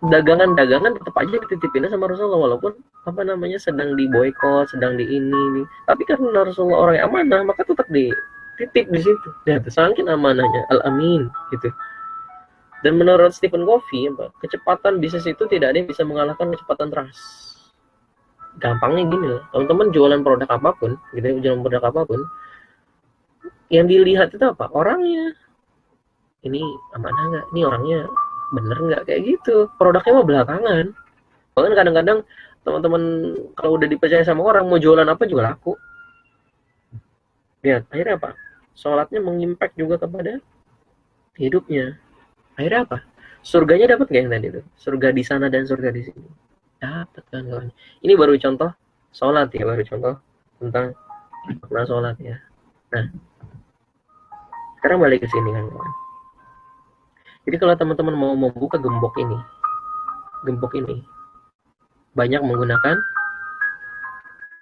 dagangan-dagangan 0.06 0.94
tetap 0.94 1.16
aja 1.18 1.42
dititipin 1.42 1.90
sama 1.90 2.06
Rasulullah 2.06 2.54
walaupun 2.54 2.78
apa 3.10 3.22
namanya 3.26 3.58
sedang 3.58 3.98
di 3.98 4.06
boykot 4.06 4.70
sedang 4.70 4.94
di 4.94 5.10
ini 5.10 5.42
nih 5.58 5.66
tapi 5.90 6.06
karena 6.06 6.46
Rasulullah 6.46 6.86
orang 6.86 6.96
yang 7.02 7.08
amanah 7.10 7.42
maka 7.50 7.66
tetap 7.66 7.90
dititip 7.90 8.86
di 8.94 9.00
situ. 9.02 9.30
Ya 9.50 9.58
saking 9.58 10.06
amanahnya 10.06 10.70
al 10.70 10.86
amin 10.86 11.34
gitu. 11.50 11.74
Dan 12.86 13.02
menurut 13.02 13.34
Stephen 13.34 13.66
Covey 13.66 14.06
kecepatan 14.38 15.02
bisnis 15.02 15.26
itu 15.26 15.50
tidak 15.50 15.74
ada 15.74 15.82
yang 15.82 15.90
bisa 15.90 16.06
mengalahkan 16.06 16.54
kecepatan 16.54 16.94
trust 16.94 17.47
gampangnya 18.58 19.04
gini 19.10 19.26
loh. 19.38 19.42
Teman-teman 19.54 19.88
jualan 19.94 20.22
produk 20.26 20.50
apa 20.50 20.70
pun 20.78 20.92
gitu 21.14 21.26
ya, 21.26 21.36
jualan 21.42 21.62
produk 21.62 21.84
apa 21.90 22.02
pun 22.06 22.22
yang 23.70 23.86
dilihat 23.86 24.34
itu 24.34 24.46
apa? 24.46 24.72
Orangnya. 24.74 25.36
Ini 26.46 26.62
amanah 26.96 27.24
nggak? 27.34 27.46
Ini 27.54 27.62
orangnya 27.66 28.00
bener 28.54 28.78
nggak? 28.78 29.02
Kayak 29.10 29.22
gitu. 29.26 29.68
Produknya 29.76 30.12
mah 30.16 30.26
belakangan. 30.26 30.86
Bahkan 31.58 31.74
kadang-kadang 31.74 32.20
teman-teman 32.62 33.04
kalau 33.56 33.80
udah 33.80 33.88
dipercaya 33.88 34.24
sama 34.24 34.44
orang 34.44 34.68
mau 34.68 34.80
jualan 34.80 35.08
apa 35.08 35.24
juga 35.26 35.54
laku. 35.54 35.74
Lihat 37.66 37.90
akhirnya 37.92 38.16
apa? 38.22 38.30
Sholatnya 38.78 39.20
mengimpact 39.26 39.74
juga 39.74 39.98
kepada 39.98 40.38
hidupnya. 41.36 41.98
Akhirnya 42.56 42.86
apa? 42.86 42.98
Surganya 43.42 43.98
dapat 43.98 44.12
nggak 44.12 44.22
yang 44.22 44.32
tadi 44.34 44.48
itu 44.52 44.62
surga 44.76 45.08
di 45.16 45.24
sana 45.24 45.48
dan 45.48 45.64
surga 45.64 45.90
di 45.94 46.04
sini 46.04 46.47
dapat 46.78 47.24
kan 47.34 47.44
kawan 47.50 47.70
ini 48.06 48.14
baru 48.14 48.38
contoh 48.38 48.70
sholat 49.14 49.50
ya 49.54 49.66
baru 49.66 49.82
contoh 49.86 50.16
tentang 50.62 50.94
makna 51.62 51.82
sholat 51.90 52.16
ya. 52.22 52.38
Nah 52.94 53.06
sekarang 54.78 55.02
balik 55.02 55.26
ke 55.26 55.28
sini 55.30 55.50
kan 55.54 55.66
kawan. 55.70 55.92
Jadi 57.48 57.56
kalau 57.58 57.74
teman-teman 57.80 58.16
mau 58.16 58.34
membuka 58.38 58.78
gembok 58.78 59.18
ini 59.18 59.38
gembok 60.46 60.74
ini 60.78 61.02
banyak 62.14 62.42
menggunakan 62.42 62.98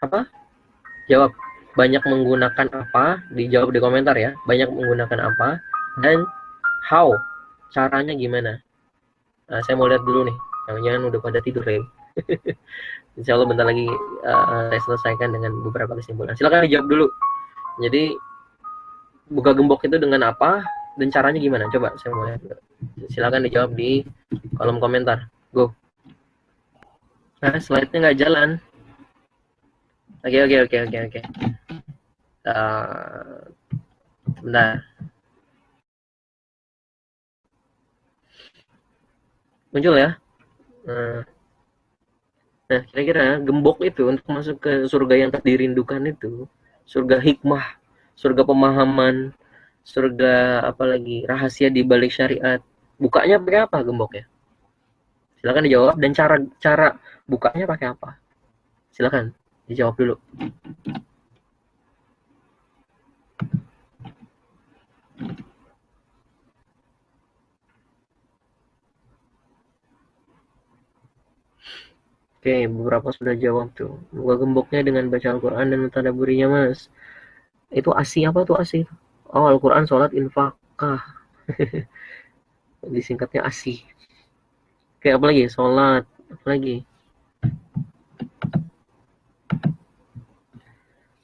apa? 0.03 0.27
Jawab. 1.07 1.31
Banyak 1.75 2.03
menggunakan 2.07 2.67
apa? 2.71 3.19
Dijawab 3.31 3.71
di 3.71 3.79
komentar 3.79 4.15
ya. 4.15 4.35
Banyak 4.47 4.71
menggunakan 4.71 5.19
apa? 5.31 5.59
Dan 6.03 6.23
how? 6.87 7.15
Caranya 7.71 8.11
gimana? 8.15 8.59
Nah, 9.47 9.59
saya 9.63 9.79
mau 9.79 9.87
lihat 9.87 10.03
dulu 10.03 10.27
nih. 10.27 10.37
Jangan 10.67 11.11
udah 11.11 11.19
pada 11.21 11.39
tidur 11.39 11.63
ya 11.63 11.83
Insya 13.19 13.39
Allah 13.39 13.47
bentar 13.47 13.63
lagi 13.63 13.87
uh, 14.27 14.71
saya 14.71 14.81
selesaikan 14.83 15.31
dengan 15.31 15.55
beberapa 15.63 15.95
kesimpulan. 15.95 16.35
Silakan 16.35 16.67
dijawab 16.67 16.87
dulu. 16.87 17.07
Jadi 17.83 18.11
buka 19.31 19.55
gembok 19.55 19.87
itu 19.87 19.95
dengan 19.99 20.31
apa 20.31 20.63
dan 20.99 21.07
caranya 21.11 21.39
gimana? 21.39 21.71
Coba 21.71 21.95
saya 21.99 22.11
mau 22.11 22.27
lihat. 22.27 22.43
Silakan 23.11 23.47
dijawab 23.47 23.71
di 23.75 24.03
kolom 24.59 24.83
komentar. 24.83 25.31
Go. 25.55 25.71
Nah, 27.39 27.55
slide-nya 27.59 28.11
nggak 28.11 28.19
jalan. 28.19 28.49
Oke, 30.25 30.39
oke, 30.41 30.57
oke, 30.65 30.77
oke, 30.89 30.97
oke. 31.07 31.21
Uh, 32.45 33.39
bentar. 34.43 34.83
Muncul 39.71 39.95
ya. 39.99 40.09
Uh, 40.87 41.21
Nah, 42.65 42.81
kira-kira 42.89 43.37
gembok 43.45 43.77
itu 43.85 44.09
untuk 44.09 44.25
masuk 44.25 44.57
ke 44.57 44.89
surga 44.89 45.15
yang 45.21 45.29
tak 45.29 45.45
dirindukan 45.45 46.01
itu, 46.09 46.49
surga 46.89 47.21
hikmah, 47.21 47.77
surga 48.17 48.41
pemahaman, 48.41 49.37
surga 49.85 50.65
apalagi 50.65 51.29
rahasia 51.29 51.69
di 51.69 51.85
balik 51.85 52.09
syariat. 52.09 52.57
Bukanya 52.97 53.37
pakai 53.37 53.61
apa 53.69 53.77
gemboknya? 53.85 54.25
Silakan 55.37 55.63
dijawab 55.69 55.95
dan 56.01 56.11
cara 56.17 56.35
cara 56.57 56.87
bukanya 57.29 57.65
pakai 57.69 57.87
apa? 57.93 58.17
Silakan 58.89 59.29
dijawab 59.69 59.93
dulu. 59.93 60.15
Oke, 72.45 72.69
beberapa 72.69 73.09
sudah 73.09 73.33
jawab 73.33 73.73
tuh. 73.73 73.97
Buka 74.13 74.37
gemboknya 74.37 74.85
dengan 74.85 75.09
baca 75.09 75.33
Al-Quran 75.33 75.65
dan 75.65 75.79
mentadaburinya, 75.81 76.45
mas. 76.45 76.93
Itu 77.73 77.89
asi 77.89 78.21
apa 78.21 78.45
tuh 78.45 78.53
asi? 78.61 78.85
Oh, 79.33 79.49
Al-Quran, 79.49 79.89
sholat, 79.89 80.13
infakah. 80.13 81.01
Disingkatnya 82.93 83.49
asi. 83.49 83.81
Oke, 85.01 85.09
apa 85.09 85.25
lagi? 85.25 85.49
Sholat. 85.49 86.05
Apa 86.05 86.45
lagi? 86.53 86.85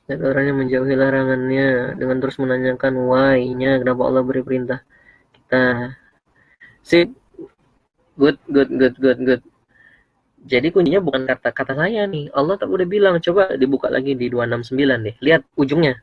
Dan 0.10 0.26
orangnya 0.26 0.58
menjauhi 0.58 0.98
larangannya 0.98 2.02
dengan 2.02 2.18
terus 2.18 2.42
menanyakan 2.42 2.98
why-nya, 2.98 3.78
kenapa 3.78 4.10
Allah 4.10 4.26
beri 4.26 4.42
perintah 4.42 4.82
kita. 5.38 5.94
Sip. 6.82 7.14
Good, 8.18 8.42
good, 8.50 8.74
good, 8.74 8.98
good, 8.98 9.22
good. 9.22 9.42
Jadi 10.42 10.74
kuncinya 10.74 10.98
bukan 10.98 11.30
kata-kata 11.30 11.78
saya 11.78 12.10
nih. 12.10 12.34
Allah 12.34 12.58
tak 12.58 12.74
udah 12.74 12.88
bilang, 12.90 13.22
coba 13.22 13.54
dibuka 13.54 13.94
lagi 13.94 14.18
di 14.18 14.26
269 14.26 15.06
deh. 15.06 15.16
Lihat 15.22 15.42
ujungnya. 15.54 16.02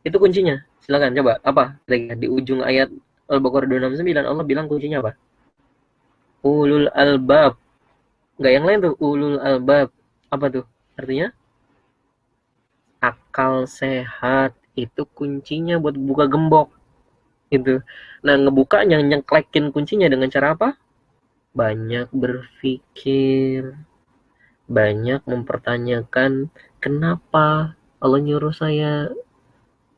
Itu 0.00 0.16
kuncinya. 0.16 0.56
Silakan 0.80 1.12
coba. 1.12 1.36
Apa? 1.44 1.76
Di 1.88 2.28
ujung 2.28 2.64
ayat 2.64 2.88
Al-Baqarah 3.28 3.68
269 3.68 4.24
Allah 4.24 4.44
bilang 4.44 4.68
kuncinya 4.68 5.04
apa? 5.04 5.12
Ulul 6.44 6.88
albab. 6.92 7.56
Enggak 8.36 8.52
yang 8.52 8.64
lain 8.68 8.78
tuh, 8.84 8.94
ulul 9.00 9.36
albab. 9.40 9.88
Apa 10.28 10.46
tuh? 10.48 10.64
Artinya? 10.96 11.32
Akal 13.00 13.68
sehat 13.68 14.56
itu 14.76 15.04
kuncinya 15.12 15.76
buat 15.76 15.96
buka 15.96 16.24
gembok. 16.28 16.72
Gitu. 17.52 17.84
Nah, 18.24 18.34
ngebukanya 18.40 19.00
nyengklekin 19.00 19.72
kuncinya 19.72 20.08
dengan 20.08 20.28
cara 20.32 20.56
apa? 20.56 20.76
Banyak 21.54 22.10
berpikir, 22.10 23.78
banyak 24.66 25.22
mempertanyakan 25.24 26.50
kenapa 26.82 27.78
Allah 28.02 28.20
nyuruh 28.20 28.52
saya 28.52 29.08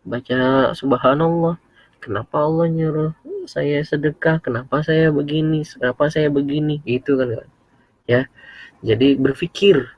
baca 0.06 0.70
subhanallah, 0.76 1.58
kenapa 1.98 2.36
Allah 2.44 2.68
nyuruh 2.70 3.10
saya 3.50 3.82
sedekah, 3.82 4.38
kenapa 4.38 4.84
saya 4.84 5.10
begini, 5.10 5.64
kenapa 5.66 6.12
saya 6.12 6.30
begini, 6.30 6.84
itu 6.84 7.16
kan 7.16 7.40
kan. 7.40 7.48
Ya. 8.06 8.22
Jadi 8.84 9.16
berpikir. 9.18 9.88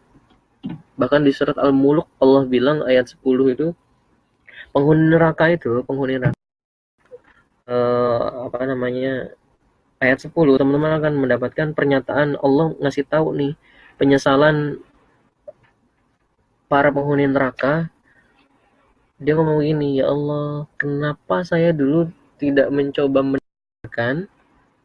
Bahkan 0.98 1.22
di 1.26 1.32
surat 1.34 1.58
Al-Muluk 1.60 2.08
Allah 2.22 2.46
bilang 2.48 2.82
ayat 2.86 3.12
10 3.12 3.54
itu 3.54 3.74
penghuni 4.72 5.12
neraka 5.12 5.50
itu, 5.52 5.82
penghuni 5.84 6.18
neraka 6.18 6.38
uh, 7.68 8.48
apa 8.48 8.64
namanya 8.64 9.32
ayat 9.98 10.30
10 10.30 10.34
teman-teman 10.34 10.98
akan 11.02 11.14
mendapatkan 11.18 11.68
pernyataan 11.74 12.38
Allah 12.38 12.74
ngasih 12.78 13.06
tahu 13.06 13.34
nih 13.34 13.52
penyesalan 13.98 14.78
para 16.70 16.94
penghuni 16.94 17.26
neraka. 17.26 17.90
Dia 19.18 19.34
ngomong 19.34 19.66
gini 19.66 19.98
ya 19.98 20.14
Allah 20.14 20.70
kenapa 20.78 21.42
saya 21.42 21.74
dulu 21.74 22.06
tidak 22.38 22.70
mencoba 22.70 23.34
mendengarkan 23.34 24.30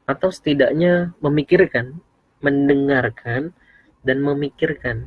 atau 0.10 0.30
setidaknya 0.34 1.14
memikirkan 1.22 2.02
mendengarkan 2.42 3.54
dan 4.02 4.18
memikirkan? 4.26 5.06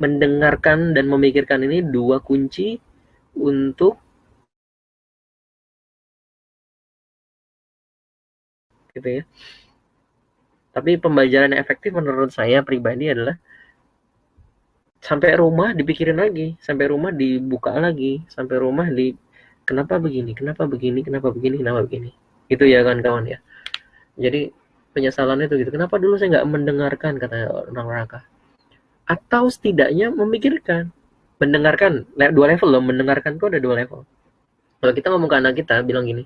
Mendengarkan 0.00 0.96
dan 0.96 1.08
memikirkan 1.08 1.64
ini 1.68 1.84
dua 1.84 2.24
kunci 2.24 2.80
untuk 3.36 4.00
gitu 8.96 9.20
ya. 9.20 9.22
Tapi 10.72 11.00
pembelajaran 11.00 11.56
yang 11.56 11.60
efektif 11.60 11.92
menurut 11.96 12.32
saya 12.32 12.60
pribadi 12.60 13.08
adalah 13.08 13.36
sampai 15.00 15.36
rumah 15.40 15.72
dipikirin 15.72 16.18
lagi 16.18 16.56
sampai 16.60 16.90
rumah 16.90 17.14
dibuka 17.14 17.70
lagi 17.78 18.26
sampai 18.26 18.58
rumah 18.58 18.90
di 18.90 19.14
kenapa 19.62 20.02
begini 20.02 20.34
kenapa 20.34 20.66
begini 20.66 21.00
kenapa 21.04 21.32
begini 21.32 21.56
kenapa 21.60 21.80
begini. 21.84 22.10
Itu 22.52 22.68
ya 22.68 22.84
kan 22.84 23.00
kawan 23.00 23.24
ya. 23.24 23.38
Jadi 24.20 24.52
penyesalan 24.92 25.44
itu 25.44 25.56
gitu. 25.60 25.72
Kenapa 25.72 25.96
dulu 25.96 26.16
saya 26.20 26.40
nggak 26.40 26.48
mendengarkan 26.48 27.12
kata 27.20 27.36
orang 27.72 27.86
neraka 27.88 28.20
atau 29.08 29.48
setidaknya 29.48 30.12
memikirkan. 30.12 30.92
Mendengarkan 31.36 32.08
dua 32.16 32.56
level 32.56 32.68
loh 32.72 32.80
mendengarkan 32.80 33.36
tuh 33.36 33.52
ada 33.52 33.60
dua 33.60 33.84
level. 33.84 34.08
Kalau 34.80 34.92
kita 34.92 35.12
ngomong 35.12 35.28
ke 35.28 35.36
anak 35.36 35.52
kita 35.56 35.84
bilang 35.84 36.08
gini 36.08 36.24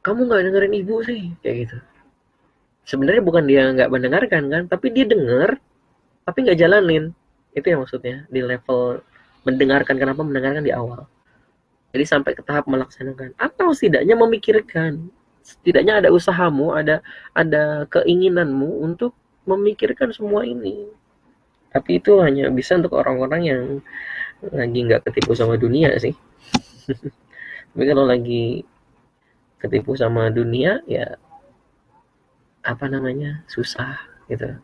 kamu 0.00 0.20
nggak 0.28 0.42
dengerin 0.48 0.74
ibu 0.80 0.94
sih 1.04 1.22
kayak 1.44 1.56
gitu. 1.66 1.76
Sebenarnya 2.88 3.22
bukan 3.22 3.44
dia 3.44 3.68
nggak 3.70 3.90
mendengarkan 3.92 4.42
kan? 4.48 4.62
Tapi 4.66 4.86
dia 4.92 5.04
denger 5.04 5.60
tapi 6.24 6.38
nggak 6.48 6.58
jalanin. 6.58 7.12
Itu 7.52 7.66
yang 7.68 7.84
maksudnya 7.84 8.24
di 8.32 8.40
level 8.40 9.04
mendengarkan 9.44 9.96
kenapa 9.96 10.20
mendengarkan 10.24 10.64
di 10.64 10.72
awal. 10.72 11.04
Jadi 11.90 12.04
sampai 12.06 12.32
ke 12.38 12.42
tahap 12.46 12.70
melaksanakan. 12.70 13.34
Atau 13.36 13.74
setidaknya 13.74 14.14
memikirkan. 14.14 15.10
Setidaknya 15.42 16.04
ada 16.04 16.08
usahamu 16.12 16.76
ada 16.76 17.02
ada 17.34 17.84
keinginanmu 17.90 18.84
untuk 18.84 19.16
memikirkan 19.44 20.14
semua 20.14 20.46
ini. 20.46 20.86
Tapi 21.70 22.02
itu 22.02 22.18
hanya 22.22 22.50
bisa 22.50 22.78
untuk 22.78 22.98
orang-orang 22.98 23.42
yang 23.46 23.62
lagi 24.50 24.78
nggak 24.86 25.06
ketipu 25.10 25.36
sama 25.36 25.60
dunia 25.60 25.94
sih. 26.00 26.14
Tapi 27.70 27.84
kalau 27.86 28.06
lagi 28.06 28.66
ketipu 29.60 29.92
sama 29.94 30.32
dunia 30.32 30.80
ya 30.88 31.20
apa 32.64 32.88
namanya 32.88 33.44
susah 33.48 33.96
gitu. 34.28 34.56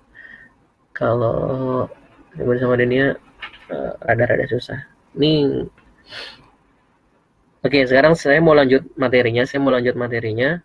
Kalau 0.97 1.89
ketipu 2.33 2.57
sama 2.57 2.75
dunia 2.81 3.17
uh, 3.69 3.93
rada-rada 4.01 4.49
susah. 4.49 4.81
Nih 5.17 5.69
oke 7.61 7.79
sekarang 7.85 8.17
saya 8.17 8.41
mau 8.41 8.57
lanjut 8.57 8.89
materinya 8.97 9.45
saya 9.45 9.61
mau 9.61 9.73
lanjut 9.73 9.97
materinya 9.97 10.61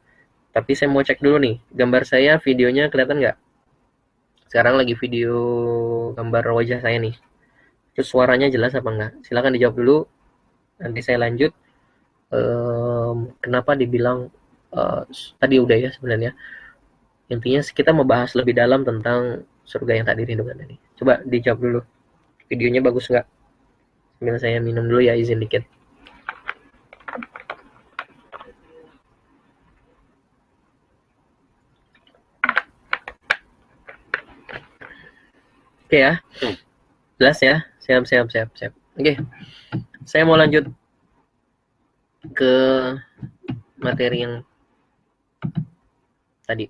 tapi 0.52 0.76
saya 0.76 0.92
mau 0.92 1.04
cek 1.04 1.24
dulu 1.24 1.40
nih 1.40 1.56
gambar 1.72 2.04
saya 2.08 2.40
videonya 2.40 2.88
kelihatan 2.88 3.20
nggak? 3.20 3.38
Sekarang 4.52 4.76
lagi 4.76 4.96
video 5.00 5.36
gambar 6.16 6.52
wajah 6.56 6.84
saya 6.84 7.00
nih. 7.00 7.16
Terus 7.96 8.08
suaranya 8.08 8.48
jelas 8.48 8.72
apa 8.72 8.88
enggak 8.88 9.12
silahkan 9.28 9.52
dijawab 9.52 9.76
dulu 9.76 9.98
nanti 10.80 11.00
saya 11.04 11.20
lanjut 11.20 11.52
um, 13.12 13.20
kenapa 13.44 13.76
dibilang 13.76 14.32
uh, 14.72 15.04
tadi 15.38 15.60
udah 15.60 15.78
ya 15.78 15.90
sebenarnya. 15.92 16.32
Intinya 17.32 17.64
kita 17.64 17.92
membahas 17.96 18.36
lebih 18.36 18.56
dalam 18.56 18.84
tentang 18.84 19.44
surga 19.64 19.92
yang 20.00 20.06
tak 20.08 20.20
dirindukan 20.20 20.56
tadi. 20.56 20.76
Coba 21.00 21.24
dijawab 21.24 21.60
dulu. 21.60 21.80
Videonya 22.52 22.84
bagus 22.84 23.08
nggak? 23.08 23.28
Sambil 24.20 24.36
saya 24.40 24.60
minum 24.60 24.88
dulu 24.88 25.00
ya 25.04 25.16
izin 25.16 25.40
dikit. 25.40 25.64
Oke 35.92 36.00
okay, 36.00 36.08
ya, 36.08 36.14
jelas 37.20 37.40
ya, 37.44 37.56
siap 37.84 38.08
siap 38.08 38.32
siap 38.32 38.48
siap. 38.56 38.72
Oke, 38.96 39.12
okay. 39.12 39.16
saya 40.08 40.24
mau 40.24 40.40
lanjut 40.40 40.72
ke 42.30 42.54
materi 43.82 44.22
yang 44.22 44.34
tadi. 46.46 46.70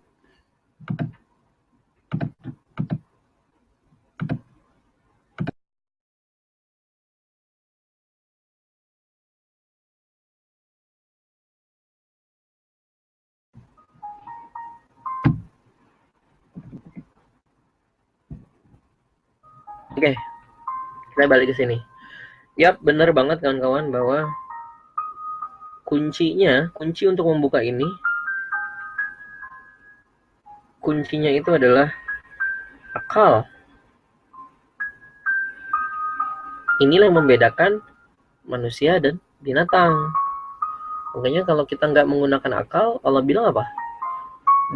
Oke, 19.92 20.16
kita 21.14 21.28
balik 21.28 21.52
ke 21.52 21.56
sini. 21.60 21.78
Yap, 22.56 22.80
benar 22.80 23.12
banget 23.12 23.44
kawan-kawan 23.44 23.92
bahwa 23.92 24.32
kuncinya, 25.92 26.72
kunci 26.72 27.04
untuk 27.04 27.28
membuka 27.28 27.60
ini, 27.60 27.84
kuncinya 30.80 31.28
itu 31.28 31.52
adalah 31.52 31.92
akal. 32.96 33.44
Inilah 36.80 37.12
yang 37.12 37.20
membedakan 37.20 37.84
manusia 38.48 39.04
dan 39.04 39.20
binatang. 39.44 39.92
Makanya 41.12 41.44
kalau 41.44 41.68
kita 41.68 41.92
nggak 41.92 42.08
menggunakan 42.08 42.64
akal, 42.64 43.04
Allah 43.04 43.20
bilang 43.20 43.52
apa? 43.52 43.68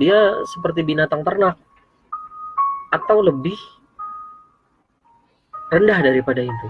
Dia 0.03 0.35
seperti 0.51 0.83
binatang 0.83 1.23
ternak. 1.23 1.55
Atau 2.91 3.23
lebih 3.23 3.55
rendah 5.71 6.03
daripada 6.03 6.43
itu. 6.43 6.67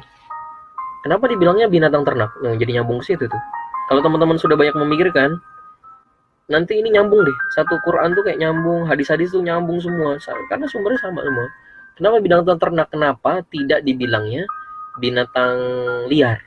Kenapa 1.01 1.25
dibilangnya 1.25 1.65
binatang 1.65 2.05
ternak? 2.05 2.29
Yang 2.45 2.61
jadi 2.61 2.71
nyambung 2.79 3.01
sih 3.01 3.17
itu 3.17 3.25
tuh. 3.25 3.43
Kalau 3.85 4.01
teman-teman 4.01 4.37
sudah 4.41 4.57
banyak 4.57 4.73
memikirkan, 4.73 5.37
nanti 6.49 6.81
ini 6.81 6.89
nyambung 6.89 7.21
deh. 7.21 7.37
Satu 7.53 7.77
Quran 7.85 8.17
tuh 8.17 8.25
kayak 8.25 8.41
nyambung, 8.41 8.89
hadis-hadis 8.89 9.29
tuh 9.29 9.45
nyambung 9.45 9.77
semua. 9.77 10.17
Karena 10.49 10.65
sumbernya 10.65 10.99
sama 11.05 11.21
semua. 11.21 11.47
Kenapa 11.95 12.17
binatang 12.19 12.59
ternak? 12.59 12.87
Kenapa 12.89 13.31
tidak 13.47 13.85
dibilangnya 13.85 14.49
binatang 14.97 15.55
liar? 16.09 16.41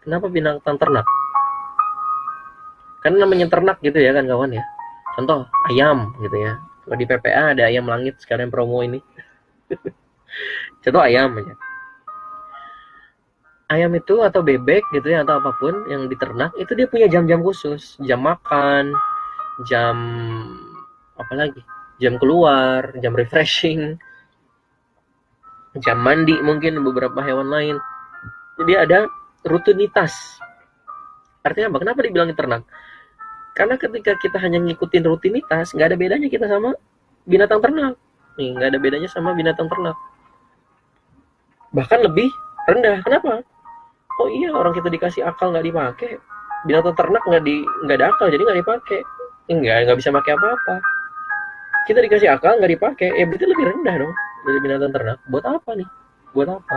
Kenapa 0.00 0.32
binatang 0.32 0.80
ternak? 0.80 1.06
Karena 3.04 3.28
namanya 3.28 3.46
ternak 3.52 3.78
gitu 3.84 4.00
ya 4.00 4.16
kan 4.16 4.24
kawan 4.24 4.56
ya. 4.56 4.64
Contoh 5.14 5.44
ayam 5.68 6.16
gitu 6.24 6.36
ya. 6.40 6.56
Kalau 6.56 6.96
di 6.96 7.06
PPA 7.06 7.42
ada 7.52 7.62
ayam 7.68 7.84
langit 7.86 8.16
sekalian 8.18 8.48
promo 8.48 8.80
ini. 8.80 8.98
Contoh 10.82 11.02
ayam 11.04 11.36
aja 11.36 11.65
ayam 13.66 13.90
itu 13.98 14.22
atau 14.22 14.40
bebek 14.46 14.86
gitu 14.94 15.10
ya 15.10 15.26
atau 15.26 15.42
apa 15.42 15.50
pun 15.58 15.74
yang 15.90 16.06
diternak 16.06 16.54
itu 16.54 16.70
dia 16.78 16.86
punya 16.86 17.06
jam-jam 17.10 17.42
khusus. 17.42 17.98
Jam 18.02 18.22
makan 18.22 18.94
jam 19.66 19.96
apa 21.18 21.32
lagi? 21.34 21.60
Jam 21.98 22.20
keluar 22.20 22.92
jam 23.00 23.16
refreshing 23.16 23.98
jam 25.80 26.00
mandi 26.00 26.36
mungkin 26.40 26.80
beberapa 26.80 27.20
hewan 27.20 27.52
lain. 27.52 27.76
Jadi 28.56 28.72
ada 28.72 28.98
rutinitas. 29.44 30.40
Artinya 31.44 31.68
apa? 31.74 31.78
Kenapa 31.84 32.00
dibilang 32.00 32.32
ternak? 32.32 32.64
Karena 33.56 33.76
ketika 33.80 34.16
kita 34.20 34.36
hanya 34.40 34.60
ngikutin 34.60 35.04
rutinitas 35.04 35.72
nggak 35.72 35.92
ada 35.92 35.96
bedanya 35.96 36.28
kita 36.28 36.48
sama 36.48 36.76
binatang 37.28 37.60
ternak. 37.60 37.94
Nih 38.36 38.52
nggak 38.56 38.68
ada 38.72 38.78
bedanya 38.80 39.08
sama 39.08 39.32
binatang 39.36 39.68
ternak. 39.68 39.96
Bahkan 41.72 41.98
lebih 42.04 42.28
rendah. 42.68 43.00
Kenapa 43.04 43.44
oh 44.20 44.28
iya 44.32 44.48
orang 44.52 44.72
kita 44.72 44.88
dikasih 44.88 45.22
akal 45.24 45.52
nggak 45.52 45.66
dipakai. 45.66 46.16
Binatang 46.64 46.96
ternak 46.96 47.22
nggak 47.28 47.44
di 47.44 47.62
nggak 47.86 47.96
ada 48.00 48.06
akal 48.12 48.26
jadi 48.32 48.42
nggak 48.42 48.60
dipakai. 48.64 49.00
Enggak 49.46 49.76
nggak 49.86 49.98
bisa 50.00 50.10
pakai 50.10 50.32
apa-apa. 50.34 50.74
Kita 51.86 51.98
dikasih 52.02 52.28
akal 52.34 52.58
nggak 52.58 52.72
dipakai 52.72 53.08
ya 53.14 53.24
berarti 53.28 53.46
lebih 53.46 53.64
rendah 53.70 53.94
dong 54.02 54.14
dari 54.46 54.58
binatang 54.62 54.92
ternak. 54.92 55.18
Buat 55.30 55.44
apa 55.46 55.70
nih? 55.76 55.88
Buat 56.32 56.48
apa? 56.50 56.76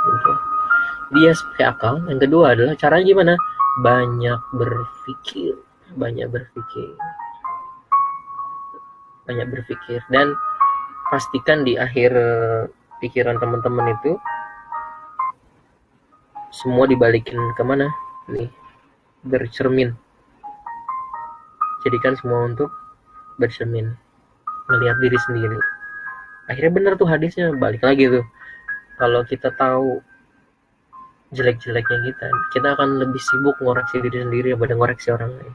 Gitu. 0.00 0.32
dia 1.10 1.32
pakai 1.34 1.66
akal. 1.66 1.94
Yang 2.06 2.20
kedua 2.30 2.44
adalah 2.54 2.74
caranya 2.78 3.04
gimana? 3.04 3.34
Banyak 3.82 4.40
berpikir. 4.54 5.54
Banyak 5.98 6.26
berpikir. 6.30 6.94
Banyak 9.26 9.46
berpikir. 9.50 10.00
Dan 10.08 10.32
pastikan 11.10 11.66
di 11.66 11.74
akhir 11.74 12.14
pikiran 13.02 13.36
teman-teman 13.42 13.98
itu 13.98 14.14
semua 16.50 16.86
dibalikin 16.86 17.38
ke 17.54 17.62
mana 17.62 17.90
nih 18.30 18.50
bercermin. 19.26 19.94
Jadikan 21.86 22.18
semua 22.18 22.50
untuk 22.50 22.70
bercermin. 23.40 23.94
Melihat 24.68 24.96
diri 25.00 25.18
sendiri. 25.26 25.58
Akhirnya 26.50 26.72
bener 26.74 26.92
tuh 26.98 27.08
hadisnya 27.08 27.54
balik 27.56 27.82
lagi 27.86 28.10
tuh. 28.10 28.26
Kalau 29.00 29.24
kita 29.24 29.54
tahu 29.56 30.02
jelek-jeleknya 31.30 31.98
kita 32.10 32.26
kita 32.52 32.68
akan 32.74 32.98
lebih 32.98 33.22
sibuk 33.22 33.54
ngoreksi 33.62 34.02
diri 34.02 34.26
sendiri 34.26 34.52
daripada 34.52 34.74
ngoreksi 34.74 35.08
orang 35.14 35.30
lain. 35.38 35.54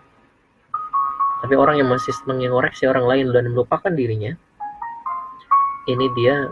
Tapi 1.44 1.54
orang 1.54 1.76
yang 1.84 1.90
masih 1.92 2.16
yang 2.40 2.56
ngoreksi 2.56 2.88
orang 2.90 3.06
lain 3.06 3.30
dan 3.36 3.52
melupakan 3.52 3.92
dirinya 3.92 4.34
ini 5.86 6.06
dia 6.18 6.50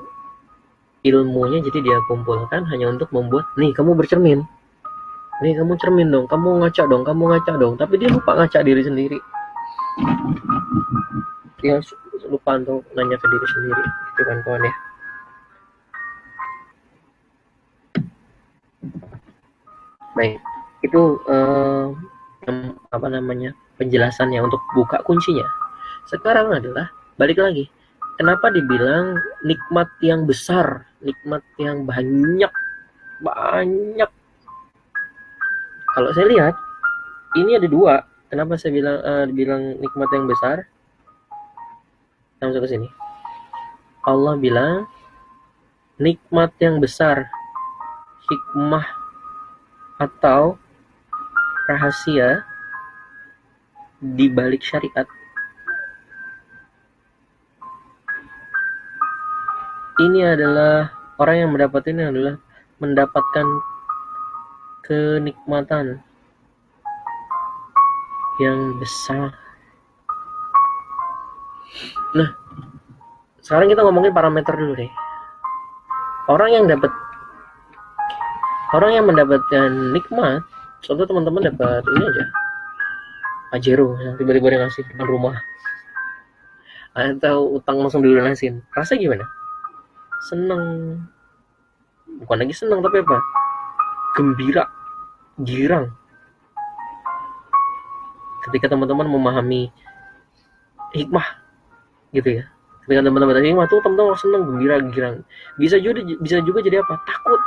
ilmunya 1.03 1.59
jadi 1.59 1.79
dia 1.83 1.97
kumpulkan 2.07 2.63
hanya 2.71 2.87
untuk 2.87 3.11
membuat 3.11 3.43
nih 3.59 3.75
kamu 3.75 3.91
bercermin. 3.99 4.47
Nih 5.43 5.53
kamu 5.59 5.75
cermin 5.75 6.07
dong. 6.07 6.25
Kamu 6.31 6.63
ngaca 6.63 6.87
dong 6.87 7.03
kamu 7.03 7.23
ngaca 7.35 7.53
dong. 7.59 7.75
Tapi 7.75 7.99
dia 7.99 8.07
lupa 8.07 8.31
ngaca 8.39 8.63
diri 8.63 8.81
sendiri. 8.87 9.19
Dia 11.59 11.83
lupa 12.31 12.55
untuk 12.55 12.87
nanya 12.95 13.19
ke 13.19 13.27
diri 13.27 13.47
sendiri. 13.51 13.83
Itu 13.83 14.21
kan 14.23 14.37
kawan 14.47 14.63
ya? 14.63 14.73
Baik. 20.15 20.39
Itu 20.83 21.01
eh, 21.27 21.85
apa 22.95 23.07
namanya 23.11 23.51
penjelasannya 23.75 24.39
untuk 24.39 24.63
buka 24.71 25.03
kuncinya. 25.03 25.47
Sekarang 26.07 26.55
adalah 26.55 26.87
balik 27.19 27.43
lagi 27.43 27.67
kenapa 28.19 28.53
dibilang 28.53 29.17
nikmat 29.45 29.89
yang 30.03 30.25
besar 30.27 30.85
nikmat 31.03 31.43
yang 31.59 31.83
banyak 31.83 32.53
banyak? 33.23 34.11
Kalau 35.93 36.09
saya 36.15 36.27
lihat 36.27 36.55
ini 37.37 37.59
ada 37.59 37.67
dua. 37.69 37.95
Kenapa 38.31 38.57
saya 38.57 38.73
bilang 38.73 38.97
uh, 38.97 39.25
bilang 39.29 39.77
nikmat 39.77 40.09
yang 40.09 40.25
besar? 40.25 40.65
Langsung 42.41 42.65
ke 42.65 42.69
sini. 42.69 42.89
Allah 44.03 44.35
bilang 44.35 44.89
nikmat 46.01 46.51
yang 46.57 46.81
besar 46.81 47.29
hikmah 48.25 48.83
atau 50.01 50.57
rahasia 51.69 52.43
di 54.01 54.27
balik 54.27 54.65
syariat. 54.65 55.07
Ini 60.03 60.35
adalah 60.35 60.91
orang 61.15 61.35
yang 61.39 61.49
mendapat 61.55 61.87
ini 61.87 62.03
adalah 62.03 62.35
mendapatkan 62.83 63.47
kenikmatan 64.83 66.03
yang 68.43 68.59
besar. 68.83 69.31
Nah, 72.19 72.29
sekarang 73.39 73.71
kita 73.71 73.87
ngomongin 73.87 74.11
parameter 74.11 74.51
dulu 74.59 74.75
deh. 74.75 74.91
Orang 76.27 76.51
yang 76.51 76.67
dapat 76.67 76.91
orang 78.73 78.91
yang 78.97 79.05
mendapatkan 79.07 79.69
nikmat 79.93 80.41
contoh 80.83 81.05
teman-teman 81.05 81.53
dapat 81.53 81.85
ini 81.85 82.03
aja 82.09 82.25
Pajero 83.53 83.93
yang 84.01 84.17
tiba-tiba 84.17 84.49
dia 84.49 84.59
ngasih 84.65 84.81
depan 84.89 85.05
rumah 85.05 85.35
atau 86.97 87.53
utang 87.53 87.77
langsung 87.81 88.01
dilunasin 88.01 88.65
rasa 88.73 88.97
gimana 88.97 89.25
seneng. 90.29 90.63
Bukan 92.23 92.37
lagi 92.39 92.53
seneng 92.55 92.79
tapi 92.79 93.03
apa? 93.03 93.17
Gembira. 94.15 94.63
Girang. 95.41 95.89
Ketika 98.47 98.71
teman-teman 98.71 99.07
memahami 99.07 99.71
hikmah 100.93 101.25
gitu 102.13 102.39
ya. 102.39 102.45
Ketika 102.85 103.01
teman-teman 103.01 103.39
hikmah 103.39 103.65
tuh 103.71 103.79
teman-teman 103.81 104.15
seneng 104.19 104.43
gembira 104.45 104.75
girang. 104.91 105.15
Bisa 105.57 105.79
juga 105.79 106.03
bisa 106.19 106.43
juga 106.43 106.59
jadi 106.61 106.83
apa? 106.83 106.93
Takut. 107.07 107.41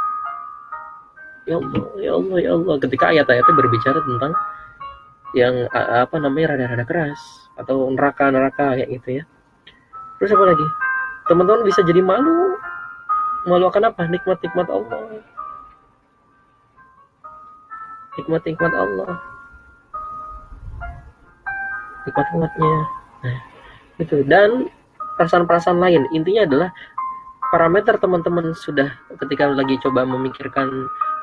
Ya 1.46 1.62
Allah 1.62 1.84
ya 2.02 2.10
Allah 2.18 2.38
ya 2.42 2.50
Allah. 2.58 2.74
Ketika 2.82 3.04
ayat-ayatnya 3.14 3.54
berbicara 3.54 3.98
tentang 4.02 4.32
yang 5.36 5.54
apa 5.72 6.16
namanya 6.16 6.56
rada-rada 6.56 6.84
keras 6.88 7.20
atau 7.60 7.86
neraka-neraka 7.92 8.80
kayak 8.80 8.88
gitu 8.98 9.22
ya. 9.22 9.24
Terus 10.18 10.32
apa 10.32 10.44
lagi? 10.48 10.66
Teman-teman 11.28 11.62
bisa 11.68 11.84
jadi 11.84 12.00
malu 12.00 12.45
malu 13.46 13.70
akan 13.70 13.94
apa? 13.94 14.02
Nikmat-nikmat 14.10 14.68
Allah. 14.68 15.22
Nikmat-nikmat 18.18 18.72
Allah. 18.74 19.12
Nikmat-nikmatnya. 22.04 22.74
Nah 23.24 23.38
itu 23.96 24.20
dan 24.28 24.68
perasaan-perasaan 25.16 25.80
lain. 25.80 26.04
Intinya 26.12 26.44
adalah 26.44 26.68
parameter 27.48 27.96
teman-teman 27.96 28.52
sudah 28.52 28.92
ketika 29.24 29.48
lagi 29.48 29.80
coba 29.80 30.04
memikirkan 30.04 30.68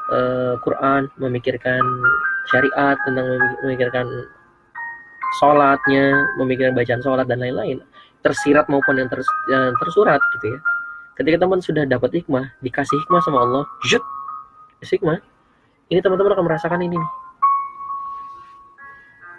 uh, 0.09 0.57
Quran, 0.65 1.09
memikirkan 1.21 1.81
syariat, 2.49 2.97
tentang 3.05 3.27
memikirkan 3.61 4.07
sholatnya, 5.41 6.25
memikirkan 6.37 6.73
bacaan 6.77 7.01
sholat 7.01 7.25
dan 7.29 7.41
lain-lain, 7.41 7.81
tersirat 8.25 8.65
maupun 8.69 8.97
yang, 8.97 9.09
yang 9.49 9.73
tersurat 9.81 10.21
gitu 10.37 10.57
ya. 10.57 10.59
Ketika 11.13 11.45
teman 11.45 11.61
sudah 11.61 11.85
dapat 11.85 12.09
hikmah, 12.09 12.57
dikasih 12.65 12.97
hikmah 13.05 13.21
sama 13.21 13.45
Allah, 13.45 13.63
jut, 13.85 14.01
hikmah, 14.81 15.21
ini 15.93 16.01
teman-teman 16.01 16.33
akan 16.33 16.45
merasakan 16.49 16.81
ini 16.81 16.97
nih. 16.97 17.11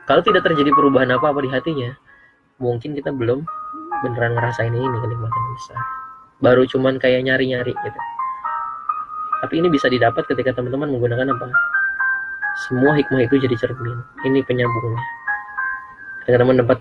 Kalau 0.07 0.23
tidak 0.23 0.47
terjadi 0.47 0.71
perubahan 0.71 1.11
apa-apa 1.17 1.43
di 1.43 1.51
hatinya, 1.51 1.91
mungkin 2.63 2.95
kita 2.95 3.11
belum 3.11 3.43
beneran 4.07 4.39
ngerasain 4.39 4.71
ini 4.71 4.87
kenikmatan 5.03 5.43
besar. 5.59 5.81
Baru 6.39 6.63
cuman 6.69 7.01
kayak 7.03 7.27
nyari-nyari 7.27 7.75
gitu. 7.75 8.01
Tapi 9.43 9.55
ini 9.59 9.69
bisa 9.73 9.91
didapat 9.91 10.29
ketika 10.31 10.55
teman-teman 10.55 10.95
menggunakan 10.95 11.27
apa? 11.35 11.49
Semua 12.71 12.95
hikmah 12.95 13.27
itu 13.27 13.35
jadi 13.41 13.57
cermin. 13.59 13.99
Ini 14.23 14.47
penyambungnya. 14.47 15.03
Ketika 16.23 16.39
teman 16.39 16.57
dapat 16.63 16.79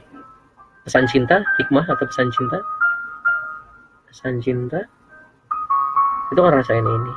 pesan 0.86 1.10
cinta, 1.10 1.42
hikmah 1.58 1.88
atau 1.90 2.06
pesan 2.06 2.30
cinta, 2.30 2.62
pesan 4.14 4.38
cinta, 4.46 4.86
itu 6.30 6.38
kan 6.38 6.54
rasain 6.54 6.86
ini. 6.86 7.14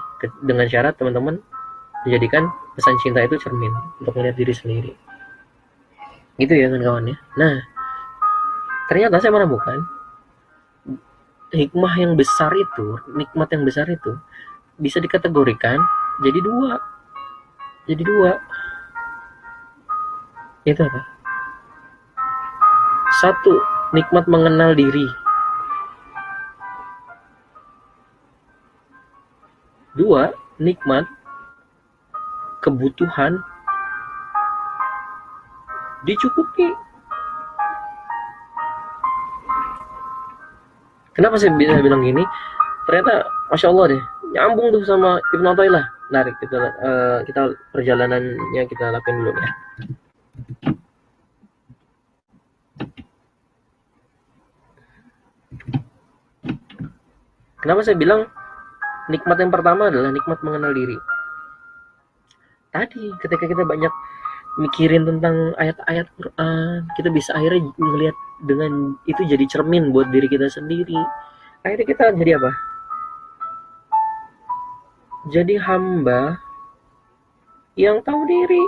Dengan 0.48 0.64
syarat 0.64 0.96
teman-teman 0.96 1.36
menjadikan 2.08 2.48
pesan 2.72 2.96
cinta 3.04 3.20
itu 3.20 3.36
cermin 3.36 3.72
untuk 4.00 4.16
melihat 4.16 4.40
diri 4.40 4.54
sendiri. 4.56 4.92
Gitu 6.40 6.56
ya 6.56 6.72
kawan-kawan 6.72 7.12
ya. 7.12 7.16
Nah, 7.36 7.60
ternyata 8.88 9.20
saya 9.20 9.36
menemukan 9.36 9.84
hikmah 11.52 11.92
yang 12.00 12.16
besar 12.16 12.48
itu, 12.56 12.96
nikmat 13.12 13.52
yang 13.52 13.68
besar 13.68 13.84
itu 13.92 14.16
bisa 14.76 15.00
dikategorikan 15.00 15.80
jadi 16.20 16.38
dua 16.44 16.76
jadi 17.88 18.02
dua 18.04 18.32
itu 20.68 20.80
apa 20.84 21.00
satu 23.24 23.52
nikmat 23.96 24.28
mengenal 24.28 24.76
diri 24.76 25.08
dua 29.96 30.32
nikmat 30.60 31.04
kebutuhan 32.62 33.40
dicukupi. 36.04 36.70
Kenapa 41.16 41.40
saya 41.40 41.56
bisa 41.56 41.80
bilang 41.80 42.04
gini? 42.04 42.22
Ternyata 42.86 43.24
masya 43.50 43.72
Allah 43.72 43.96
deh 43.96 44.02
nyambung 44.36 44.68
tuh 44.74 44.84
sama 44.84 45.16
Ibnu 45.32 45.48
Athaillah 45.48 45.84
narik 46.12 46.36
kita 46.38 46.58
uh, 46.84 47.18
kita 47.26 47.56
perjalanannya 47.72 48.62
kita 48.68 48.92
lakukan 48.92 49.16
dulu 49.22 49.32
ya. 49.32 49.50
Kenapa 57.64 57.82
saya 57.82 57.98
bilang 57.98 58.30
nikmat 59.12 59.36
yang 59.38 59.52
pertama 59.52 59.88
adalah 59.88 60.10
nikmat 60.10 60.38
mengenal 60.42 60.72
diri. 60.72 60.98
Tadi 62.70 63.08
ketika 63.24 63.44
kita 63.48 63.62
banyak 63.64 63.92
mikirin 64.60 65.04
tentang 65.04 65.52
ayat-ayat 65.60 66.06
Quran, 66.16 66.88
kita 66.96 67.08
bisa 67.12 67.30
akhirnya 67.36 67.72
melihat 67.76 68.16
dengan 68.44 68.96
itu 69.08 69.22
jadi 69.24 69.44
cermin 69.48 69.92
buat 69.92 70.08
diri 70.12 70.28
kita 70.28 70.48
sendiri. 70.48 70.96
Akhirnya 71.64 71.86
kita 71.88 72.04
jadi 72.16 72.36
apa? 72.40 72.50
jadi 75.26 75.58
hamba 75.58 76.38
yang 77.74 77.98
tahu 78.06 78.22
diri. 78.30 78.64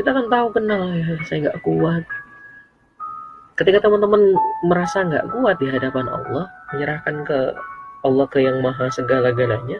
Kita 0.00 0.16
kan 0.16 0.32
tahu 0.32 0.48
kenal 0.56 0.96
ya, 0.96 1.12
saya 1.28 1.38
nggak 1.48 1.60
kuat. 1.60 2.04
Ketika 3.60 3.84
teman-teman 3.84 4.32
merasa 4.64 5.04
nggak 5.04 5.36
kuat 5.36 5.60
di 5.60 5.68
hadapan 5.68 6.08
Allah, 6.08 6.48
menyerahkan 6.72 7.28
ke 7.28 7.38
Allah 8.00 8.26
ke 8.32 8.40
yang 8.40 8.64
maha 8.64 8.88
segala-galanya, 8.88 9.76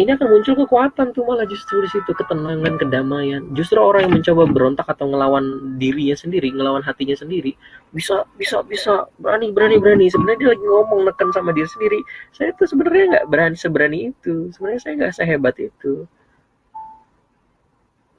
ini 0.00 0.08
akan 0.08 0.24
muncul 0.24 0.56
kekuatan 0.56 1.12
tuh 1.12 1.20
malah 1.28 1.44
justru 1.44 1.84
di 1.84 1.88
situ 1.92 2.16
ketenangan 2.16 2.80
kedamaian. 2.80 3.44
Justru 3.52 3.76
orang 3.76 4.08
yang 4.08 4.14
mencoba 4.16 4.48
berontak 4.48 4.88
atau 4.88 5.04
ngelawan 5.04 5.76
dirinya 5.76 6.16
sendiri 6.16 6.48
ngelawan 6.48 6.80
hatinya 6.80 7.12
sendiri 7.12 7.52
bisa 7.92 8.24
bisa 8.40 8.64
bisa. 8.64 9.04
Berani 9.20 9.52
berani 9.52 9.76
berani. 9.76 10.08
Sebenarnya 10.08 10.40
dia 10.40 10.50
lagi 10.56 10.64
ngomong 10.64 11.00
neken 11.12 11.28
sama 11.36 11.52
diri 11.52 11.68
sendiri. 11.68 12.00
Saya 12.32 12.56
tuh 12.56 12.72
sebenarnya 12.72 13.04
nggak 13.12 13.26
berani 13.28 13.56
seberani 13.60 13.98
itu. 14.16 14.48
Sebenarnya 14.56 14.80
saya 14.80 14.92
nggak 14.96 15.12
sehebat 15.12 15.60
itu 15.60 16.08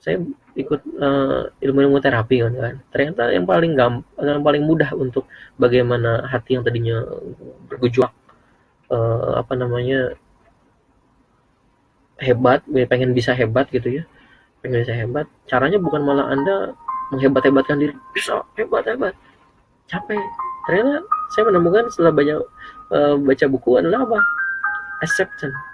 saya 0.04 0.20
ikut 0.60 0.84
uh, 1.00 1.48
ilmu-ilmu 1.64 2.04
terapi 2.04 2.44
kan, 2.44 2.54
kan. 2.60 2.76
Ternyata 2.92 3.32
yang 3.32 3.48
paling 3.48 3.72
gampang 3.74 4.04
yang 4.20 4.44
paling 4.44 4.64
mudah 4.68 4.92
untuk 5.00 5.32
bagaimana 5.56 6.28
hati 6.28 6.60
yang 6.60 6.64
tadinya 6.68 7.00
bergejolak 7.72 8.12
uh, 8.92 9.40
apa 9.40 9.56
namanya 9.56 10.12
hebat 12.20 12.68
pengen 12.92 13.16
bisa 13.16 13.32
hebat 13.32 13.72
gitu 13.72 14.00
ya 14.00 14.04
pengen 14.62 14.86
bisa 14.86 14.96
hebat 14.96 15.26
caranya 15.50 15.80
bukan 15.82 16.04
malah 16.04 16.30
anda 16.30 16.76
menghebat-hebatkan 17.16 17.80
diri 17.80 17.96
bisa 18.12 18.44
hebat 18.60 18.84
hebat. 18.90 19.16
Capek. 19.88 20.20
Ternyata 20.68 21.04
saya 21.36 21.44
menemukan 21.52 21.88
setelah 21.92 22.12
banyak 22.16 22.40
uh, 22.92 23.16
baca 23.20 23.46
buku 23.52 23.80
adalah 23.80 24.04
apa? 24.08 24.20
Acceptance 25.04 25.73